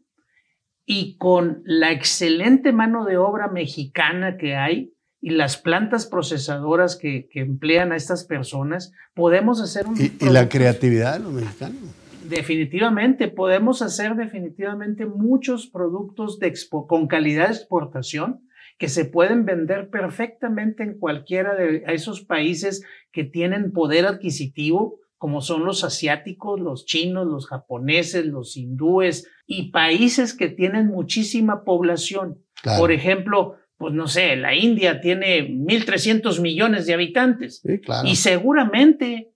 y 0.86 1.18
con 1.18 1.62
la 1.66 1.92
excelente 1.92 2.72
mano 2.72 3.06
de 3.06 3.18
obra 3.18 3.48
mexicana 3.48 4.38
que 4.38 4.56
hay 4.56 4.94
y 5.22 5.30
las 5.30 5.58
plantas 5.58 6.06
procesadoras 6.06 6.98
que, 6.98 7.30
emplean 7.34 7.94
a 7.94 7.96
estas 7.96 8.26
personas, 8.26 8.92
podemos 9.14 9.62
hacer 9.62 9.88
un... 9.88 9.96
Y, 9.98 10.12
la 10.30 10.50
creatividad 10.50 11.14
de 11.14 11.20
los 11.24 11.32
mexicanos. 11.32 11.80
Definitivamente, 12.28 13.30
podemos 13.30 13.82
hacer 13.82 14.16
definitivamente 14.16 15.06
muchos 15.06 15.68
productos 15.68 16.40
de 16.40 16.54
con 16.70 17.08
calidad 17.08 17.48
de 17.48 17.54
exportación 17.54 18.42
que 18.78 18.90
se 18.90 19.06
pueden 19.06 19.46
vender 19.46 19.90
perfectamente 19.90 20.84
en 20.84 20.98
cualquiera 20.98 21.56
de 21.56 21.84
esos 21.88 22.22
países 22.22 22.84
que 23.14 23.24
tienen 23.24 23.72
poder 23.72 24.06
adquisitivo 24.06 25.00
como 25.24 25.40
son 25.40 25.64
los 25.64 25.86
asiáticos, 25.86 26.60
los 26.60 26.86
chinos, 26.86 27.26
los 27.26 27.48
japoneses, 27.48 28.26
los 28.26 28.58
hindúes 28.58 29.26
y 29.48 29.72
países 29.72 30.34
que 30.34 30.50
tienen 30.50 30.88
muchísima 30.88 31.64
población. 31.64 32.44
Por 32.78 32.92
ejemplo, 32.92 33.56
pues 33.78 33.94
no 33.94 34.10
sé, 34.10 34.36
la 34.36 34.54
India 34.54 35.00
tiene 35.00 35.48
1.300 35.48 36.42
millones 36.42 36.88
de 36.88 36.94
habitantes 36.96 37.62
y 38.04 38.18
seguramente 38.18 39.32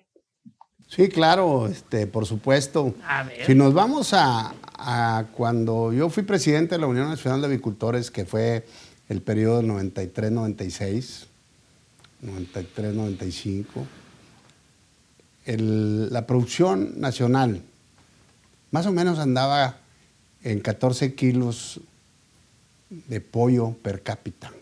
Sí, 0.87 1.09
claro, 1.09 1.67
este, 1.67 2.07
por 2.07 2.25
supuesto. 2.25 2.95
A 3.07 3.25
ver. 3.25 3.45
Si 3.45 3.55
nos 3.55 3.75
vamos 3.75 4.15
a, 4.15 4.55
a 4.79 5.27
cuando 5.33 5.93
yo 5.93 6.09
fui 6.09 6.23
presidente 6.23 6.77
de 6.77 6.81
la 6.81 6.87
Unión 6.87 7.09
Nacional 7.09 7.41
de 7.41 7.49
Avicultores, 7.49 8.11
que 8.11 8.25
fue 8.25 8.65
el 9.09 9.23
periodo 9.23 9.63
93-96, 9.63 11.27
93-95, 12.23 13.67
la 16.11 16.27
producción 16.27 17.01
nacional 17.01 17.63
más 18.71 18.87
o 18.87 18.93
menos 18.93 19.19
andaba 19.19 19.79
en 20.43 20.61
14 20.61 21.15
kilos 21.15 21.81
de 22.91 23.21
pollo 23.21 23.73
per 23.83 24.03
cápita. 24.03 24.53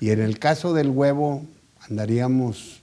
Y 0.00 0.10
en 0.10 0.20
el 0.20 0.38
caso 0.38 0.74
del 0.74 0.90
huevo 0.90 1.44
andaríamos 1.88 2.82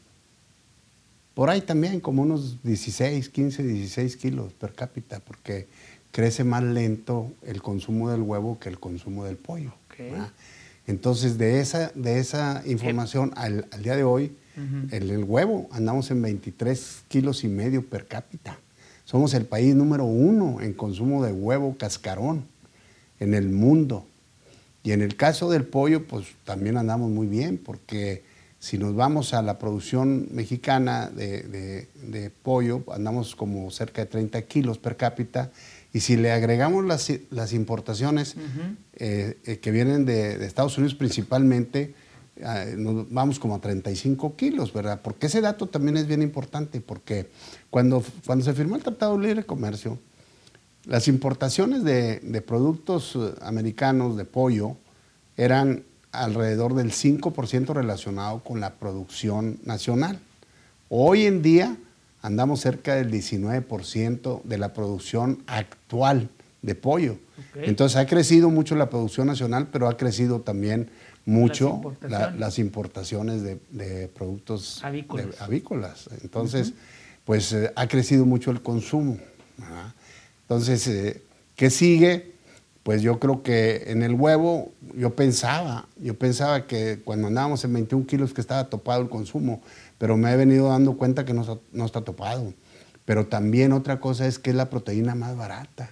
por 1.34 1.49
ahí 1.49 1.62
también 1.62 1.99
como 1.99 2.21
unos 2.21 2.63
16, 2.63 3.30
15, 3.30 3.63
16 3.63 4.17
kilos 4.17 4.54
per 4.54 4.73
cápita, 4.73 5.19
porque 5.19 5.67
crece 6.12 6.43
más 6.43 6.63
lento 6.63 7.32
el 7.41 7.62
consumo 7.62 8.10
del 8.12 8.21
huevo 8.21 8.60
que 8.60 8.69
el 8.69 8.80
consumo 8.80 9.26
del 9.26 9.38
pollo. 9.38 9.73
Entonces, 10.88 11.38
de 11.38 11.60
esa, 11.60 11.91
de 11.96 12.19
esa 12.19 12.62
información 12.65 13.32
al, 13.36 13.67
día 13.82 13.96
de 13.96 14.04
hoy, 14.04 14.36
el, 14.91 15.24
huevo 15.24 15.67
andamos 15.72 16.12
en 16.12 16.22
23 16.22 17.04
kilos 17.08 17.43
y 17.43 17.48
medio 17.48 17.88
per 17.88 18.06
cápita. 18.06 18.60
Somos 19.06 19.34
el 19.34 19.46
país 19.46 19.76
número 19.76 20.06
uno 20.06 20.62
en 20.62 20.74
consumo 20.74 21.24
de 21.24 21.32
huevo 21.32 21.76
cascarón 21.78 22.46
en 23.19 23.34
el 23.34 23.50
mundo. 23.50 24.06
Y 24.84 24.91
en 24.91 25.02
el 25.02 25.15
caso 25.15 25.50
del 25.50 25.63
pollo, 25.63 26.06
pues 26.06 26.28
también 26.43 26.78
andamos 26.78 27.10
muy 27.10 27.28
bien, 27.28 27.58
porque 27.58 28.24
si 28.60 28.78
nos 28.78 28.96
vamos 28.96 29.34
a 29.34 29.41
la 29.41 29.58
producción 29.60 30.28
mexicana 30.32 31.10
de, 31.10 31.88
de 31.96 32.30
pollo, 32.30 32.84
andamos 32.91 33.36
como 33.36 33.72
cerca 33.72 34.04
de 34.04 34.08
30 34.08 34.41
kilos 34.43 34.78
per 34.78 34.98
cápita 34.98 35.52
y 35.93 35.99
si 35.99 36.17
le 36.17 36.32
agregamos 36.32 36.84
las, 36.84 37.12
las 37.29 37.53
importaciones 37.53 38.36
eh, 38.95 39.38
eh, 39.45 39.60
que 39.60 39.71
vienen 39.71 40.06
de, 40.06 40.43
Estados 40.43 40.75
Unidos 40.79 40.95
principalmente, 40.95 41.93
eh, 42.36 42.73
nos 42.75 43.12
vamos 43.12 43.38
como 43.38 43.53
a 43.53 43.62
35 43.62 44.36
kilos, 44.36 44.73
¿verdad? 44.73 45.01
Porque 45.03 45.27
ese 45.27 45.39
dato 45.39 45.67
también 45.67 45.97
es 45.97 46.08
bien 46.08 46.23
importante, 46.23 46.82
porque 46.82 47.29
cuando, 47.69 48.03
cuando 48.25 48.43
se 48.43 48.53
firmó 48.53 48.75
el 48.75 48.82
Tratado 48.82 49.19
de 49.19 49.27
Libre 49.27 49.45
Comercio, 49.45 49.99
las 50.86 51.08
importaciones 51.08 51.84
de, 51.84 52.19
de 52.21 52.41
productos 52.41 53.15
americanos 53.41 54.17
de 54.17 54.25
pollo 54.25 54.75
eran 55.38 55.84
alrededor 56.12 56.73
del 56.73 56.91
5% 56.91 57.67
relacionado 57.71 58.43
con 58.43 58.60
la 58.60 58.73
producción 58.73 59.60
nacional. 59.63 60.19
Hoy 60.89 61.27
en 61.27 61.43
día 61.43 61.77
andamos 62.23 62.62
cerca 62.62 62.95
del 62.95 63.12
19% 63.12 64.41
de 64.43 64.57
la 64.57 64.73
producción 64.73 65.43
actual 65.45 66.29
de 66.63 66.73
pollo. 66.73 67.17
Entonces 67.53 67.97
ha 67.97 68.07
crecido 68.07 68.49
mucho 68.49 68.75
la 68.75 68.89
producción 68.89 69.27
nacional, 69.27 69.67
pero 69.71 69.88
ha 69.88 69.97
crecido 69.97 70.39
también 70.39 70.89
mucho 71.25 71.81
las 72.01 72.57
importaciones, 72.59 73.43
de, 73.43 74.07
productos 74.07 74.83
avícolas. 75.39 76.09
Entonces, 76.23 76.73
pues 77.25 77.51
eh, 77.53 77.71
ha 77.75 77.88
crecido 77.88 78.25
mucho 78.25 78.51
el 78.51 78.62
consumo. 78.62 79.17
Entonces, 80.43 80.88
eh, 80.88 81.21
¿qué 81.55 81.69
sigue? 81.69 82.33
Pues 82.83 83.01
yo 83.01 83.19
creo 83.19 83.43
que 83.43 83.83
en 83.88 84.01
el 84.01 84.13
huevo, 84.13 84.71
yo 84.95 85.15
pensaba, 85.15 85.88
yo 85.97 86.13
pensaba 86.15 86.67
que 86.67 86.99
cuando 87.03 87.27
andábamos 87.27 87.63
en 87.63 87.73
21 87.73 88.05
kilos 88.05 88.33
que 88.33 88.41
estaba 88.41 88.69
topado 88.69 89.01
el 89.01 89.09
consumo, 89.09 89.62
pero 90.04 90.18
me 90.18 90.34
he 90.34 90.36
venido 90.36 90.68
dando 90.68 90.98
cuenta 90.98 91.24
que 91.24 91.34
no, 91.34 91.62
no 91.72 91.86
está 91.86 92.02
topado. 92.02 92.54
Pero 93.06 93.28
también 93.28 93.72
otra 93.72 94.02
cosa 94.02 94.28
es 94.28 94.38
que 94.38 94.50
es 94.50 94.56
la 94.58 94.70
proteína 94.70 95.16
más 95.16 95.38
barata 95.38 95.92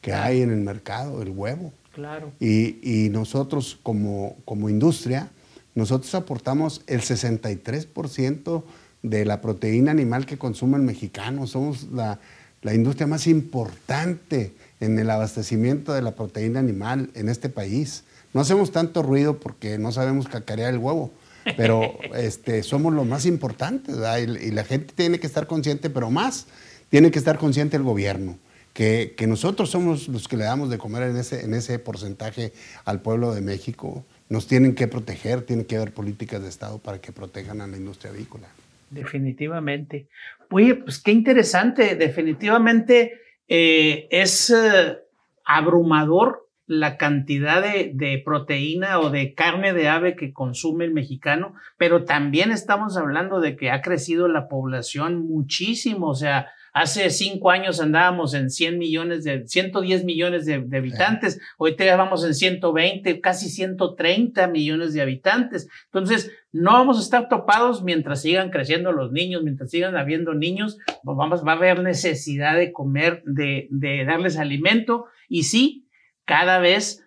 que 0.00 0.12
hay 0.12 0.42
en 0.42 0.50
el 0.50 0.58
mercado, 0.58 1.22
el 1.22 1.30
huevo. 1.30 1.72
Claro. 1.92 2.32
Y, 2.40 3.10
nosotros 3.12 3.78
como, 3.80 4.38
como 4.44 4.68
industria, 4.68 5.30
nosotros 5.76 6.12
aportamos 6.16 6.82
el 6.88 7.02
63% 7.02 8.64
de 9.04 9.24
la 9.24 9.40
proteína 9.40 9.92
animal 9.92 10.26
que 10.26 10.36
consume 10.36 10.76
el 10.76 10.82
mexicano. 10.82 11.46
Somos 11.46 11.84
la, 11.92 12.18
la 12.62 12.74
industria 12.74 13.06
más 13.06 13.28
importante 13.28 14.52
en 14.80 14.98
el 14.98 15.08
abastecimiento 15.08 15.92
de 15.92 16.02
la 16.02 16.16
proteína 16.16 16.58
animal 16.58 17.08
en 17.14 17.28
este 17.28 17.50
país. 17.50 18.02
No 18.32 18.40
hacemos 18.40 18.72
tanto 18.72 19.04
ruido 19.04 19.38
porque 19.38 19.78
no 19.78 19.92
sabemos 19.92 20.26
cacarear 20.26 20.74
el 20.74 20.80
huevo, 20.80 21.12
pero 21.56 21.98
este, 22.14 22.62
somos 22.62 22.92
los 22.92 23.06
más 23.06 23.26
importantes 23.26 23.96
y, 23.96 24.50
la 24.50 24.64
gente 24.64 24.94
tiene 24.94 25.18
que 25.18 25.26
estar 25.26 25.46
consciente, 25.46 25.90
pero 25.90 26.10
más 26.10 26.46
tiene 26.88 27.10
que 27.10 27.18
estar 27.18 27.38
consciente 27.38 27.76
el 27.76 27.82
gobierno. 27.82 28.38
Que, 28.72 29.14
nosotros 29.28 29.70
somos 29.70 30.08
los 30.08 30.26
que 30.26 30.36
le 30.36 30.44
damos 30.44 30.68
de 30.70 30.78
comer 30.78 31.04
en 31.04 31.16
ese, 31.16 31.44
en 31.44 31.54
ese 31.54 31.78
porcentaje 31.78 32.52
al 32.84 33.00
pueblo 33.00 33.32
de 33.32 33.40
México. 33.40 34.04
Nos 34.28 34.46
tienen 34.46 34.74
que 34.74 34.88
proteger, 34.88 35.42
tiene 35.42 35.64
que 35.64 35.76
haber 35.76 35.92
políticas 35.92 36.42
de 36.42 36.48
Estado 36.48 36.78
para 36.78 37.00
que 37.00 37.12
protejan 37.12 37.60
a 37.60 37.66
la 37.66 37.76
industria 37.76 38.10
avícola. 38.10 38.48
Definitivamente. 38.90 40.06
Oye, 40.50 40.74
pues 40.74 40.98
qué 40.98 41.12
interesante. 41.12 41.94
Definitivamente 41.94 43.20
eh, 43.48 44.06
es 44.10 44.50
eh, 44.50 44.98
abrumador 45.44 46.43
la 46.66 46.96
cantidad 46.96 47.62
de, 47.62 48.22
proteína 48.24 48.98
o 49.00 49.10
de 49.10 49.34
carne 49.34 49.72
de 49.72 49.88
ave 49.88 50.16
que 50.16 50.32
consume 50.32 50.84
el 50.84 50.92
mexicano, 50.92 51.54
pero 51.76 52.04
también 52.04 52.50
estamos 52.50 52.96
hablando 52.96 53.40
de 53.40 53.56
que 53.56 53.70
ha 53.70 53.82
crecido 53.82 54.28
la 54.28 54.48
población 54.48 55.26
muchísimo, 55.26 56.08
o 56.08 56.14
sea, 56.14 56.48
hace 56.72 57.10
cinco 57.10 57.50
años 57.50 57.80
andábamos 57.80 58.34
en 58.34 58.50
100 58.50 58.78
millones 58.78 59.24
de, 59.24 59.46
110 59.46 60.04
millones 60.04 60.46
de, 60.46 60.60
de 60.60 60.78
habitantes, 60.78 61.40
ahorita 61.58 61.84
ya 61.84 61.96
vamos 61.96 62.24
en 62.24 62.34
120, 62.34 63.20
casi 63.20 63.48
130 63.48 64.46
millones 64.48 64.94
de 64.94 65.02
habitantes, 65.02 65.68
entonces 65.86 66.32
no 66.54 66.72
vamos 66.72 66.98
a 66.98 67.02
estar 67.02 67.28
topados 67.28 67.82
mientras 67.82 68.22
sigan 68.22 68.50
creciendo 68.50 68.92
los 68.92 69.12
niños, 69.12 69.42
mientras 69.42 69.70
sigan 69.70 69.96
habiendo 69.96 70.34
niños, 70.34 70.78
pues 71.02 71.16
vamos, 71.16 71.44
va 71.46 71.52
a 71.52 71.56
haber 71.56 71.82
necesidad 71.82 72.56
de 72.56 72.72
comer, 72.72 73.22
de, 73.26 73.66
de 73.70 74.04
darles 74.04 74.38
alimento. 74.38 75.06
Y 75.28 75.44
sí, 75.44 75.83
cada 76.24 76.58
vez 76.58 77.04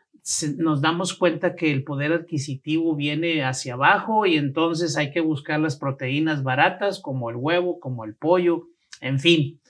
nos 0.57 0.81
damos 0.81 1.13
cuenta 1.13 1.55
que 1.55 1.71
el 1.71 1.83
poder 1.83 2.11
adquisitivo 2.11 2.95
viene 2.95 3.43
hacia 3.45 3.75
abajo 3.75 4.25
y 4.25 4.35
entonces 4.35 4.97
hay 4.97 5.11
que 5.11 5.21
buscar 5.21 5.59
las 5.59 5.77
proteínas 5.77 6.43
baratas 6.43 6.99
como 6.99 7.29
el 7.29 7.37
huevo, 7.37 7.79
como 7.79 8.03
el 8.03 8.13
pollo, 8.13 8.67
en 8.99 9.19
fin. 9.19 9.61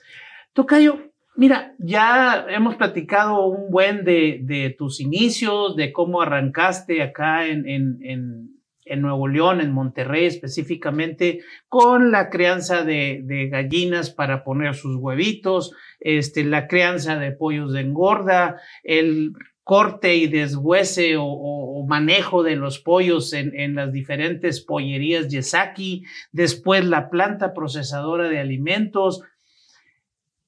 Tocayo, 0.52 1.12
mira, 1.36 1.74
ya 1.78 2.46
hemos 2.48 2.74
platicado 2.74 3.46
un 3.46 3.70
buen 3.70 4.04
de, 4.04 4.40
de 4.42 4.74
tus 4.76 5.00
inicios, 5.00 5.76
de 5.76 5.92
cómo 5.92 6.20
arrancaste 6.20 7.02
acá 7.02 7.46
en, 7.46 7.68
en 7.68 7.98
en 8.02 8.57
Nuevo 8.96 9.28
León, 9.28 9.60
en 9.60 9.72
Monterrey 9.72 10.26
específicamente, 10.26 11.40
con 11.68 12.10
la 12.10 12.30
crianza 12.30 12.84
de, 12.84 13.48
gallinas 13.50 14.10
para 14.10 14.44
poner 14.44 14.74
sus 14.74 14.96
huevitos, 14.96 15.72
este, 16.00 16.44
la 16.44 16.68
crianza 16.68 17.16
de 17.16 17.32
pollos 17.32 17.72
de 17.72 17.80
engorda, 17.80 18.60
el 18.82 19.32
corte 19.64 20.16
y 20.16 20.28
deshuese 20.28 21.16
o, 21.18 21.84
manejo 21.86 22.42
de 22.42 22.56
los 22.56 22.78
pollos 22.78 23.32
en, 23.32 23.58
en, 23.58 23.74
las 23.74 23.92
diferentes 23.92 24.60
pollerías 24.60 25.28
Yesaki, 25.28 26.04
después 26.32 26.84
la 26.84 27.08
planta 27.08 27.54
procesadora 27.54 28.28
de 28.28 28.40
alimentos, 28.40 29.22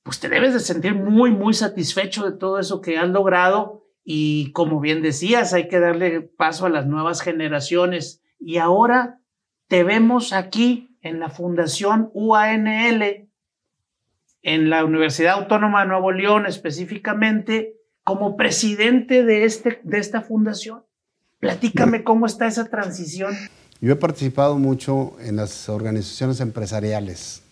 pues 0.02 0.20
te 0.20 0.28
debes 0.28 0.54
de 0.54 0.60
sentir 0.60 0.94
muy, 0.94 1.30
muy 1.30 1.54
satisfecho 1.54 2.28
de 2.28 2.36
todo 2.36 2.58
eso 2.58 2.80
que 2.80 2.98
has 2.98 3.08
logrado 3.08 3.80
y 4.04 4.52
como 4.52 4.80
bien 4.80 5.02
decías, 5.02 5.52
hay 5.52 5.68
que 5.68 5.78
darle 5.78 6.20
paso 6.22 6.66
a 6.66 6.70
las 6.70 6.86
nuevas 6.86 7.20
generaciones 7.20 8.22
y 8.40 8.56
ahora 8.56 9.20
te 9.68 9.84
vemos 9.84 10.32
aquí 10.32 10.96
en 11.02 11.20
la 11.20 11.30
Fundación 11.30 12.10
UANL, 12.14 13.28
en 14.42 14.70
la 14.70 14.84
Universidad 14.84 15.34
Autónoma 15.34 15.82
de 15.82 15.88
Nuevo 15.88 16.10
León 16.12 16.46
específicamente, 16.46 17.76
como 18.02 18.36
presidente 18.36 19.24
de, 19.24 19.44
este, 19.44 19.80
de 19.84 19.98
esta 19.98 20.22
fundación. 20.22 20.82
Platícame 21.38 22.02
cómo 22.02 22.26
está 22.26 22.46
esa 22.46 22.68
transición. 22.68 23.34
Yo 23.80 23.92
he 23.92 23.96
participado 23.96 24.58
mucho 24.58 25.16
en 25.20 25.36
las 25.36 25.68
organizaciones 25.68 26.40
empresariales 26.40 27.42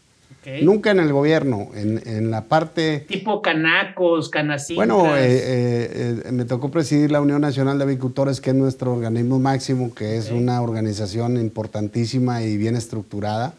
Nunca 0.63 0.91
en 0.93 1.01
el 1.01 1.13
gobierno, 1.13 1.69
en, 1.75 2.31
la 2.31 2.45
parte... 2.45 3.05
Tipo 3.09 3.43
canacos, 3.43 4.31
canacitas. 4.31 4.77
Bueno, 4.77 5.17
eh, 5.17 5.27
eh, 5.27 6.23
eh, 6.25 6.33
me 6.33 6.45
tocó 6.45 6.71
presidir 6.71 7.11
la 7.11 7.21
Unión 7.21 7.41
Nacional 7.41 7.77
de 7.77 7.85
Avicultores, 7.85 8.41
que 8.41 8.51
es 8.51 8.57
nuestro 8.57 8.95
organismo 8.95 9.39
máximo, 9.39 9.95
que 9.95 10.17
es 10.17 10.31
una 10.31 10.63
organización 10.63 11.37
importantísima 11.39 12.43
y 12.43 12.57
bien 12.57 12.77
estructurada 12.77 13.55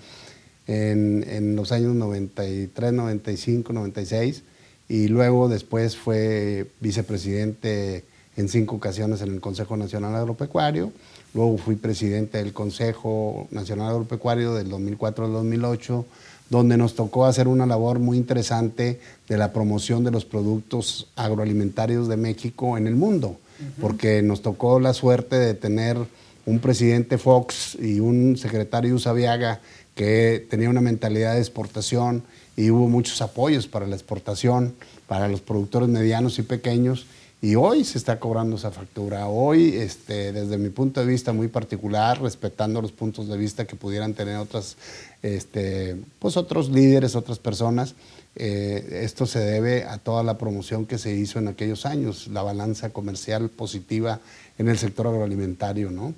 en, 0.68 1.56
los 1.56 1.72
años 1.72 1.96
93, 1.96 2.94
95, 2.94 3.74
96. 3.74 4.44
Y 4.88 5.08
luego 5.10 5.50
después 5.50 5.96
fue 5.96 6.68
vicepresidente 6.80 8.04
en 8.38 8.48
cinco 8.48 8.78
ocasiones 8.78 9.22
en 9.22 9.34
el 9.34 9.42
Consejo 9.42 9.78
Nacional 9.78 10.16
Agropecuario. 10.16 10.92
Luego 11.36 11.58
fui 11.58 11.76
presidente 11.76 12.40
del 12.40 12.54
Consejo 12.54 13.48
Nacional 13.52 13.90
Agropecuario 13.90 14.56
del 14.56 14.70
2004 14.70 15.26
al 15.26 15.34
2008 15.34 16.06
donde 16.50 16.78
nos 16.78 16.96
tocó 16.96 17.26
hacer 17.26 17.48
una 17.48 17.66
labor 17.66 18.00
muy 18.00 18.18
interesante 18.18 19.00
de 19.28 19.38
la 19.38 19.54
promoción 19.54 20.04
de 20.04 20.12
los 20.12 20.26
productos 20.26 21.08
agroalimentarios 21.16 22.08
de 22.08 22.18
México 22.18 22.78
en 22.78 22.88
el 22.88 22.96
mundo, 22.96 23.38
porque 23.80 24.22
nos 24.22 24.42
tocó 24.42 24.80
la 24.80 24.94
suerte 24.94 25.38
de 25.38 25.54
tener 25.54 25.98
un 26.46 26.60
presidente 26.60 27.18
Fox 27.18 27.78
y 27.80 28.00
un 28.00 28.38
secretario 28.38 28.96
Usabiaga 28.96 29.62
que 29.94 30.46
tenía 30.50 30.70
una 30.70 30.82
mentalidad 30.82 31.34
de 31.34 31.40
exportación 31.40 32.24
y 32.56 32.72
hubo 32.72 32.88
muchos 32.88 33.22
apoyos 33.22 33.68
para 33.68 33.86
la 33.86 33.96
exportación, 33.96 34.74
para 35.08 35.28
los 35.28 35.42
productores 35.42 35.90
medianos 35.90 36.40
y 36.40 36.44
pequeños, 36.44 37.06
y 37.42 37.56
hoy 37.56 37.86
se 37.86 37.98
está 37.98 38.20
cobrando 38.20 38.58
esa 38.58 38.72
factura. 38.72 39.28
Hoy, 39.28 39.70
este, 39.76 40.34
desde 40.34 40.58
mi 40.58 40.70
punto 40.70 41.00
de 41.00 41.06
vista 41.06 41.32
muy 41.32 41.48
particular, 41.48 42.22
respetando 42.22 42.82
los 42.82 42.92
puntos 42.92 43.30
de 43.30 43.38
vista 43.38 43.66
que 43.66 43.78
pudieran 43.78 44.14
tener 44.14 44.38
otras, 44.38 44.76
este, 45.24 45.96
pues 46.20 46.36
otros 46.36 46.70
líderes, 46.70 47.16
otras 47.16 47.40
personas, 47.40 47.96
eh, 48.36 49.02
esto 49.04 49.26
se 49.26 49.40
debe 49.40 49.86
a 49.86 49.98
toda 49.98 50.22
la 50.24 50.38
promoción 50.38 50.86
que 50.86 50.98
se 50.98 51.14
hizo 51.14 51.40
en 51.40 51.48
aquellos 51.48 51.86
años, 51.86 52.28
la 52.28 52.44
balanza 52.44 52.90
comercial 52.90 53.50
positiva 53.50 54.20
en 54.58 54.68
el 54.68 54.78
sector 54.78 55.08
agroalimentario, 55.08 55.92
¿no? 55.92 56.14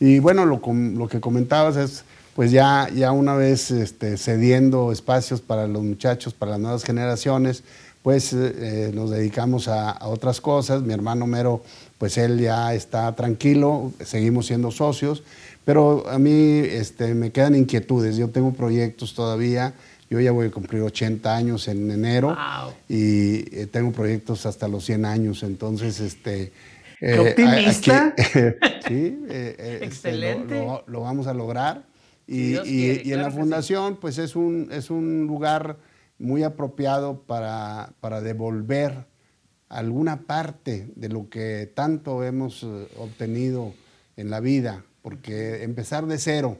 Y 0.00 0.18
bueno, 0.18 0.44
lo, 0.44 0.60
lo 0.72 1.08
que 1.08 1.20
comentabas 1.20 1.76
es, 1.76 2.04
pues 2.36 2.52
ya, 2.52 2.88
ya 2.94 3.10
una 3.10 3.34
vez 3.34 3.70
este, 3.70 4.16
cediendo 4.16 4.92
espacios 4.92 5.40
para 5.40 5.66
los 5.66 5.82
muchachos, 5.82 6.34
para 6.34 6.52
las 6.52 6.60
nuevas 6.60 6.84
generaciones, 6.84 7.64
pues 8.02 8.32
eh, 8.32 8.90
nos 8.94 9.10
dedicamos 9.10 9.68
a, 9.68 10.06
otras 10.06 10.40
cosas. 10.40 10.82
Mi 10.82 10.92
hermano 10.92 11.26
Mero, 11.26 11.62
pues 11.98 12.18
él 12.18 12.38
ya 12.38 12.74
está 12.74 13.14
tranquilo, 13.14 13.92
seguimos 14.04 14.46
siendo 14.46 14.70
socios, 14.70 15.22
pero 15.64 16.08
a 16.08 16.18
mí 16.18 16.32
este, 16.32 17.14
me 17.14 17.30
quedan 17.30 17.54
inquietudes. 17.54 18.16
Yo 18.16 18.28
tengo 18.28 18.52
proyectos 18.52 19.14
todavía. 19.14 19.74
Yo 20.10 20.20
ya 20.20 20.32
voy 20.32 20.46
a 20.46 20.50
cumplir 20.50 20.80
80 20.82 21.36
años 21.36 21.68
en 21.68 21.90
enero 21.90 22.34
y 22.88 23.54
eh, 23.54 23.68
tengo 23.70 23.92
proyectos 23.92 24.46
hasta 24.46 24.66
los 24.66 24.84
100 24.86 25.04
años. 25.04 25.42
Entonces, 25.42 26.00
este... 26.00 26.52
Eh, 27.00 27.18
optimista? 27.18 28.14
sí, 28.88 29.18
Excelente. 29.28 30.66
lo, 30.86 31.00
vamos 31.02 31.26
a 31.26 31.34
lograr. 31.34 31.84
Y, 32.26 32.56
en 33.10 33.22
la 33.22 33.30
fundación, 33.30 33.96
pues 33.96 34.18
es 34.18 34.34
un, 34.34 34.68
es 34.72 34.90
un 34.90 35.26
lugar 35.26 35.76
muy 36.18 36.42
apropiado 36.42 37.22
para, 37.22 37.94
devolver 38.22 39.06
alguna 39.68 40.26
parte 40.26 40.90
de 40.96 41.08
lo 41.08 41.28
que 41.28 41.70
tanto 41.74 42.24
hemos 42.24 42.62
eh, 42.62 42.88
obtenido 42.96 43.74
en 44.16 44.30
la 44.30 44.40
vida, 44.40 44.84
porque 45.02 45.62
empezar 45.62 46.06
de 46.06 46.18
cero, 46.18 46.58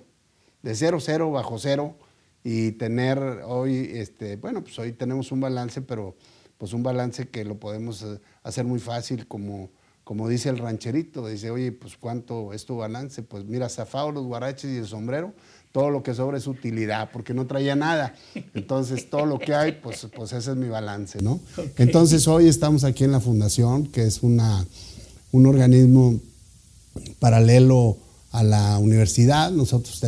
de 0.63 0.75
cero, 0.75 0.99
cero, 1.01 1.31
bajo 1.31 1.59
cero, 1.59 1.97
y 2.45 2.73
tener 2.73 3.19
hoy, 3.45 3.91
este, 3.95 4.37
bueno, 4.37 4.63
pues 4.63 4.79
hoy 4.79 4.93
tenemos 4.93 5.33
un 5.33 5.41
balance, 5.41 5.83
pero 5.83 6.17
pues 6.57 6.73
un 6.73 6.83
balance 6.83 7.29
que 7.29 7.45
lo 7.45 7.59
podemos 7.59 8.03
eh, 8.03 8.21
hacer 8.43 8.65
muy 8.65 8.79
fácil, 8.79 9.27
como, 9.27 9.71
como 10.05 10.29
dice 10.29 10.49
el 10.49 10.59
rancherito, 10.59 11.27
dice, 11.27 11.51
oye, 11.51 11.73
pues 11.73 11.97
cuánto 11.97 12.53
es 12.53 12.65
tu 12.65 12.77
balance, 12.77 13.23
pues 13.23 13.45
mira, 13.45 13.69
zafado 13.69 14.13
los 14.13 14.25
guaraches 14.25 14.71
y 14.71 14.77
el 14.79 14.87
sombrero, 14.87 15.35
todo 15.73 15.91
lo 15.91 16.03
que 16.03 16.15
sobra 16.15 16.39
es 16.39 16.47
utilidad, 16.47 17.11
porque 17.13 17.35
no 17.35 17.47
traía 17.47 17.77
nada. 17.77 18.15
Entonces, 18.55 19.11
todo 19.11 19.27
lo 19.27 19.39
que 19.39 19.55
hay, 19.55 19.73
pues, 19.73 20.07
pues 20.15 20.33
ese 20.33 20.53
es 20.53 20.57
mi 20.57 20.69
balance, 20.69 21.21
¿no? 21.23 21.41
Entonces, 21.77 22.27
hoy 22.27 22.49
estamos 22.49 22.85
aquí 22.85 23.05
en 23.05 23.13
la 23.13 23.21
Fundación, 23.21 23.87
que 23.87 24.05
es 24.05 24.23
una, 24.23 24.67
un 25.33 25.47
organismo 25.47 26.19
paralelo 27.19 27.97
a 28.33 28.43
la 28.43 28.79
universidad. 28.79 29.51
Nosotros 29.51 30.01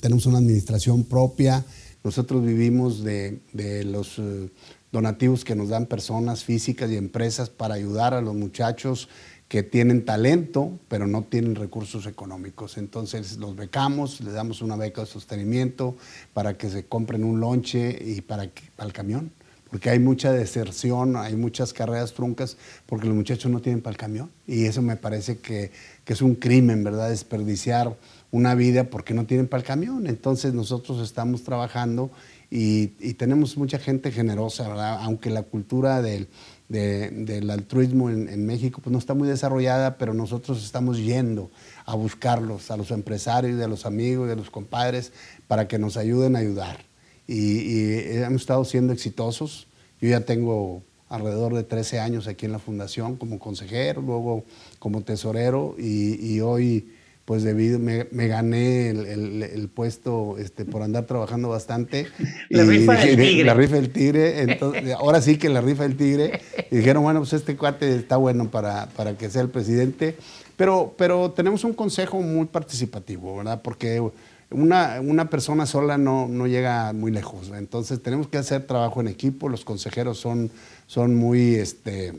tenemos 0.00 0.26
una 0.26 0.38
administración 0.38 1.04
propia. 1.04 1.64
Nosotros 2.04 2.44
vivimos 2.44 3.02
de, 3.04 3.40
de 3.52 3.84
los 3.84 4.18
eh, 4.18 4.48
donativos 4.92 5.44
que 5.44 5.54
nos 5.54 5.68
dan 5.68 5.86
personas 5.86 6.44
físicas 6.44 6.90
y 6.90 6.96
empresas 6.96 7.50
para 7.50 7.74
ayudar 7.74 8.14
a 8.14 8.20
los 8.20 8.34
muchachos 8.34 9.08
que 9.48 9.62
tienen 9.62 10.04
talento, 10.04 10.78
pero 10.88 11.06
no 11.06 11.22
tienen 11.22 11.54
recursos 11.54 12.06
económicos. 12.06 12.76
Entonces 12.76 13.38
los 13.38 13.56
becamos, 13.56 14.20
les 14.20 14.34
damos 14.34 14.60
una 14.60 14.76
beca 14.76 15.00
de 15.00 15.06
sostenimiento 15.06 15.96
para 16.34 16.58
que 16.58 16.68
se 16.68 16.84
compren 16.84 17.24
un 17.24 17.40
lonche 17.40 17.98
y 18.00 18.20
para, 18.20 18.48
para 18.76 18.86
el 18.86 18.92
camión, 18.92 19.32
porque 19.70 19.90
hay 19.90 19.98
mucha 19.98 20.32
deserción, 20.32 21.16
hay 21.16 21.34
muchas 21.34 21.72
carreras 21.72 22.12
truncas, 22.12 22.58
porque 22.86 23.06
los 23.06 23.16
muchachos 23.16 23.50
no 23.50 23.60
tienen 23.60 23.80
para 23.80 23.92
el 23.92 23.98
camión. 23.98 24.30
Y 24.46 24.64
eso 24.64 24.82
me 24.82 24.96
parece 24.96 25.38
que, 25.38 25.70
que 26.04 26.12
es 26.12 26.22
un 26.22 26.34
crimen, 26.34 26.84
¿verdad? 26.84 27.10
Desperdiciar 27.10 27.96
una 28.30 28.54
vida 28.54 28.84
porque 28.84 29.14
no 29.14 29.26
tienen 29.26 29.46
para 29.46 29.62
el 29.62 29.66
camión. 29.66 30.06
Entonces 30.06 30.52
nosotros 30.54 31.02
estamos 31.02 31.42
trabajando 31.42 32.10
y, 32.50 32.92
y 32.98 33.14
tenemos 33.14 33.56
mucha 33.58 33.78
gente 33.78 34.10
generosa, 34.10 34.68
¿verdad? 34.68 35.00
Aunque 35.02 35.30
la 35.30 35.42
cultura 35.42 36.00
del 36.00 36.28
del 36.68 37.50
altruismo 37.50 38.10
en, 38.10 38.46
México 38.46 38.80
pues 38.82 38.92
no 38.92 38.98
está 38.98 39.14
muy 39.14 39.26
desarrollada, 39.26 39.96
pero 39.96 40.12
nosotros 40.12 40.62
estamos 40.62 40.98
yendo 40.98 41.50
a 41.86 41.94
buscarlos, 41.94 42.70
a 42.70 42.76
los 42.76 42.90
empresarios, 42.90 43.60
a 43.62 43.68
los 43.68 43.86
amigos, 43.86 44.30
a 44.30 44.34
los 44.34 44.50
compadres, 44.50 45.12
para 45.46 45.66
que 45.66 45.78
nos 45.78 45.96
ayuden 45.96 46.36
a 46.36 46.40
ayudar. 46.40 46.84
Y, 47.26 48.18
hemos 48.18 48.42
estado 48.42 48.64
siendo 48.64 48.92
exitosos. 48.92 49.66
Yo 50.00 50.10
ya 50.10 50.20
tengo 50.20 50.82
alrededor 51.08 51.54
de 51.54 51.64
13 51.64 52.00
años 52.00 52.26
aquí 52.26 52.44
en 52.46 52.52
la 52.52 52.58
fundación 52.58 53.16
como 53.16 53.38
consejero, 53.38 54.02
luego 54.02 54.44
como 54.78 55.02
tesorero 55.02 55.74
y 55.78 56.40
hoy 56.40 56.92
pues 57.28 57.42
debido, 57.42 57.78
me, 57.78 58.06
gané 58.26 58.88
el, 58.88 59.68
puesto 59.68 60.38
este, 60.38 60.64
por 60.64 60.80
andar 60.80 61.04
trabajando 61.04 61.50
bastante. 61.50 62.06
la 62.48 62.64
rifa 62.64 62.94
del 62.94 63.16
tigre. 63.18 63.44
La 63.44 63.52
rifa 63.52 63.74
del 63.74 63.90
tigre. 63.90 64.58
ahora 64.98 65.20
sí 65.20 65.36
que 65.36 65.50
la 65.50 65.60
rifa 65.60 65.82
del 65.82 65.98
tigre. 65.98 66.40
Y 66.70 66.76
dijeron, 66.76 67.02
bueno, 67.02 67.20
pues 67.20 67.34
este 67.34 67.54
cuate 67.54 67.94
está 67.96 68.16
bueno 68.16 68.50
para, 68.50 68.86
para 68.96 69.18
que 69.18 69.28
sea 69.28 69.42
el 69.42 69.50
presidente. 69.50 70.16
Pero, 70.56 70.94
pero 70.96 71.30
tenemos 71.32 71.64
un 71.64 71.74
consejo 71.74 72.18
muy 72.22 72.46
participativo, 72.46 73.36
¿verdad? 73.36 73.60
Porque 73.60 74.02
una, 74.48 74.98
una 75.02 75.28
persona 75.28 75.66
sola 75.66 75.98
no, 75.98 76.28
no 76.28 76.46
llega 76.46 76.94
muy 76.94 77.12
lejos. 77.12 77.52
Entonces 77.54 78.02
tenemos 78.02 78.28
que 78.28 78.38
hacer 78.38 78.66
trabajo 78.66 79.02
en 79.02 79.08
equipo. 79.08 79.50
Los 79.50 79.66
consejeros 79.66 80.18
son, 80.18 80.50
son 80.86 81.14
muy, 81.14 81.56
este, 81.56 82.14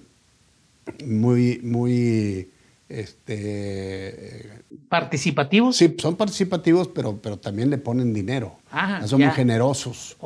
muy, 1.04 1.62
muy 1.64 2.52
este, 2.90 4.50
¿Participativos? 4.90 5.78
Sí, 5.78 5.96
son 6.00 6.16
participativos, 6.16 6.88
pero, 6.88 7.22
pero 7.22 7.38
también 7.38 7.70
le 7.70 7.78
ponen 7.78 8.12
dinero. 8.14 8.58
son 9.06 9.22
muy 9.22 9.30
generosos. 9.32 10.18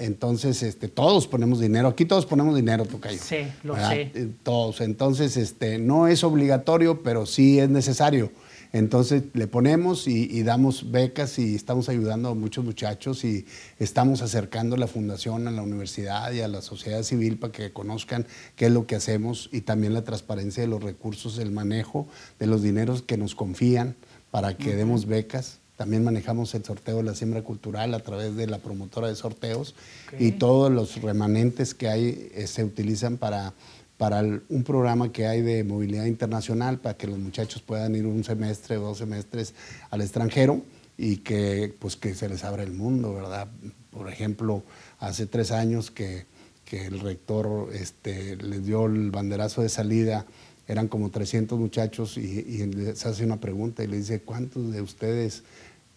Entonces, 0.00 0.62
este, 0.64 0.88
todos 0.88 1.28
ponemos 1.28 1.60
dinero. 1.60 1.88
Aquí 1.88 2.04
todos 2.04 2.26
ponemos 2.26 2.56
dinero, 2.56 2.84
Tocayo. 2.84 3.18
Sí, 3.22 3.46
lo 3.62 3.76
sé. 3.76 4.10
Eh, 4.14 4.28
todos. 4.42 4.80
Entonces, 4.80 5.36
este, 5.36 5.78
no 5.78 6.08
es 6.08 6.24
obligatorio, 6.24 7.02
pero 7.02 7.26
sí 7.26 7.60
es 7.60 7.68
necesario. 7.68 8.32
Entonces 8.72 9.24
le 9.34 9.46
ponemos 9.46 10.06
y, 10.08 10.42
damos 10.42 10.90
becas 10.90 11.38
y 11.38 11.54
estamos 11.54 11.88
ayudando 11.88 12.28
a 12.28 12.34
muchos 12.34 12.64
muchachos 12.64 13.24
y 13.24 13.46
estamos 13.78 14.22
acercando 14.22 14.76
la 14.76 14.86
fundación 14.86 15.48
a 15.48 15.50
la 15.50 15.62
universidad 15.62 16.32
y 16.32 16.40
a 16.40 16.48
la 16.48 16.62
sociedad 16.62 17.02
civil 17.02 17.38
para 17.38 17.52
que 17.52 17.72
conozcan 17.72 18.26
qué 18.54 18.66
es 18.66 18.72
lo 18.72 18.86
que 18.86 18.96
hacemos 18.96 19.48
y 19.52 19.62
también 19.62 19.94
la 19.94 20.04
transparencia 20.04 20.62
de 20.62 20.68
los 20.68 20.82
recursos, 20.82 21.38
el 21.38 21.50
manejo 21.50 22.06
de 22.38 22.46
los 22.46 22.62
dineros 22.62 23.02
que 23.02 23.16
nos 23.16 23.34
confían 23.34 23.96
para 24.30 24.56
que 24.56 24.76
demos 24.76 25.06
becas. 25.06 25.60
También 25.76 26.04
manejamos 26.04 26.54
el 26.54 26.64
sorteo 26.64 26.96
de 26.96 27.02
la 27.02 27.14
siembra 27.14 27.42
cultural 27.42 27.92
a 27.92 28.00
través 28.00 28.34
de 28.34 28.46
la 28.46 28.58
promotora 28.58 29.08
de 29.08 29.14
sorteos 29.14 29.74
y 30.18 30.32
todos 30.32 30.72
los 30.72 31.02
remanentes 31.02 31.74
que 31.74 31.88
hay 31.88 32.30
eh, 32.34 32.46
se 32.46 32.64
utilizan 32.64 33.18
para 33.18 33.52
para 33.98 34.20
un 34.20 34.62
programa 34.62 35.10
que 35.10 35.26
hay 35.26 35.42
de 35.42 35.64
movilidad 35.64 36.04
internacional 36.04 36.78
para 36.78 36.96
que 36.96 37.06
los 37.06 37.18
muchachos 37.18 37.62
puedan 37.62 37.94
ir 37.94 38.06
un 38.06 38.24
semestre 38.24 38.76
o 38.76 38.82
dos 38.82 38.98
semestres 38.98 39.54
al 39.90 40.02
extranjero 40.02 40.62
y 40.98 41.18
que, 41.18 41.74
pues, 41.78 41.96
que 41.96 42.14
se 42.14 42.28
les 42.28 42.44
abra 42.44 42.62
el 42.62 42.72
mundo, 42.72 43.14
¿verdad? 43.14 43.48
Por 43.90 44.08
ejemplo, 44.10 44.62
hace 44.98 45.26
tres 45.26 45.50
años 45.50 45.90
que, 45.90 46.26
que 46.64 46.86
el 46.86 47.00
rector 47.00 47.70
este, 47.72 48.36
les 48.36 48.64
dio 48.64 48.86
el 48.86 49.10
banderazo 49.10 49.62
de 49.62 49.68
salida, 49.68 50.26
eran 50.68 50.88
como 50.88 51.10
300 51.10 51.58
muchachos 51.58 52.18
y, 52.18 52.20
y 52.20 52.66
les 52.66 53.06
hace 53.06 53.24
una 53.24 53.38
pregunta 53.38 53.84
y 53.84 53.86
le 53.86 53.98
dice, 53.98 54.20
¿cuántos 54.20 54.72
de 54.72 54.80
ustedes 54.80 55.44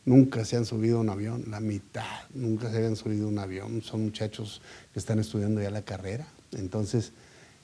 nunca 0.05 0.45
se 0.45 0.57
han 0.57 0.65
subido 0.65 0.97
a 0.97 1.01
un 1.01 1.09
avión? 1.09 1.45
La 1.47 1.59
mitad 1.59 2.27
nunca 2.33 2.69
se 2.69 2.77
habían 2.77 2.95
subido 2.95 3.25
a 3.25 3.29
un 3.29 3.39
avión, 3.39 3.81
son 3.81 4.03
muchachos 4.03 4.61
que 4.93 4.99
están 4.99 5.19
estudiando 5.19 5.61
ya 5.61 5.71
la 5.71 5.81
carrera. 5.81 6.27
Entonces, 6.51 7.13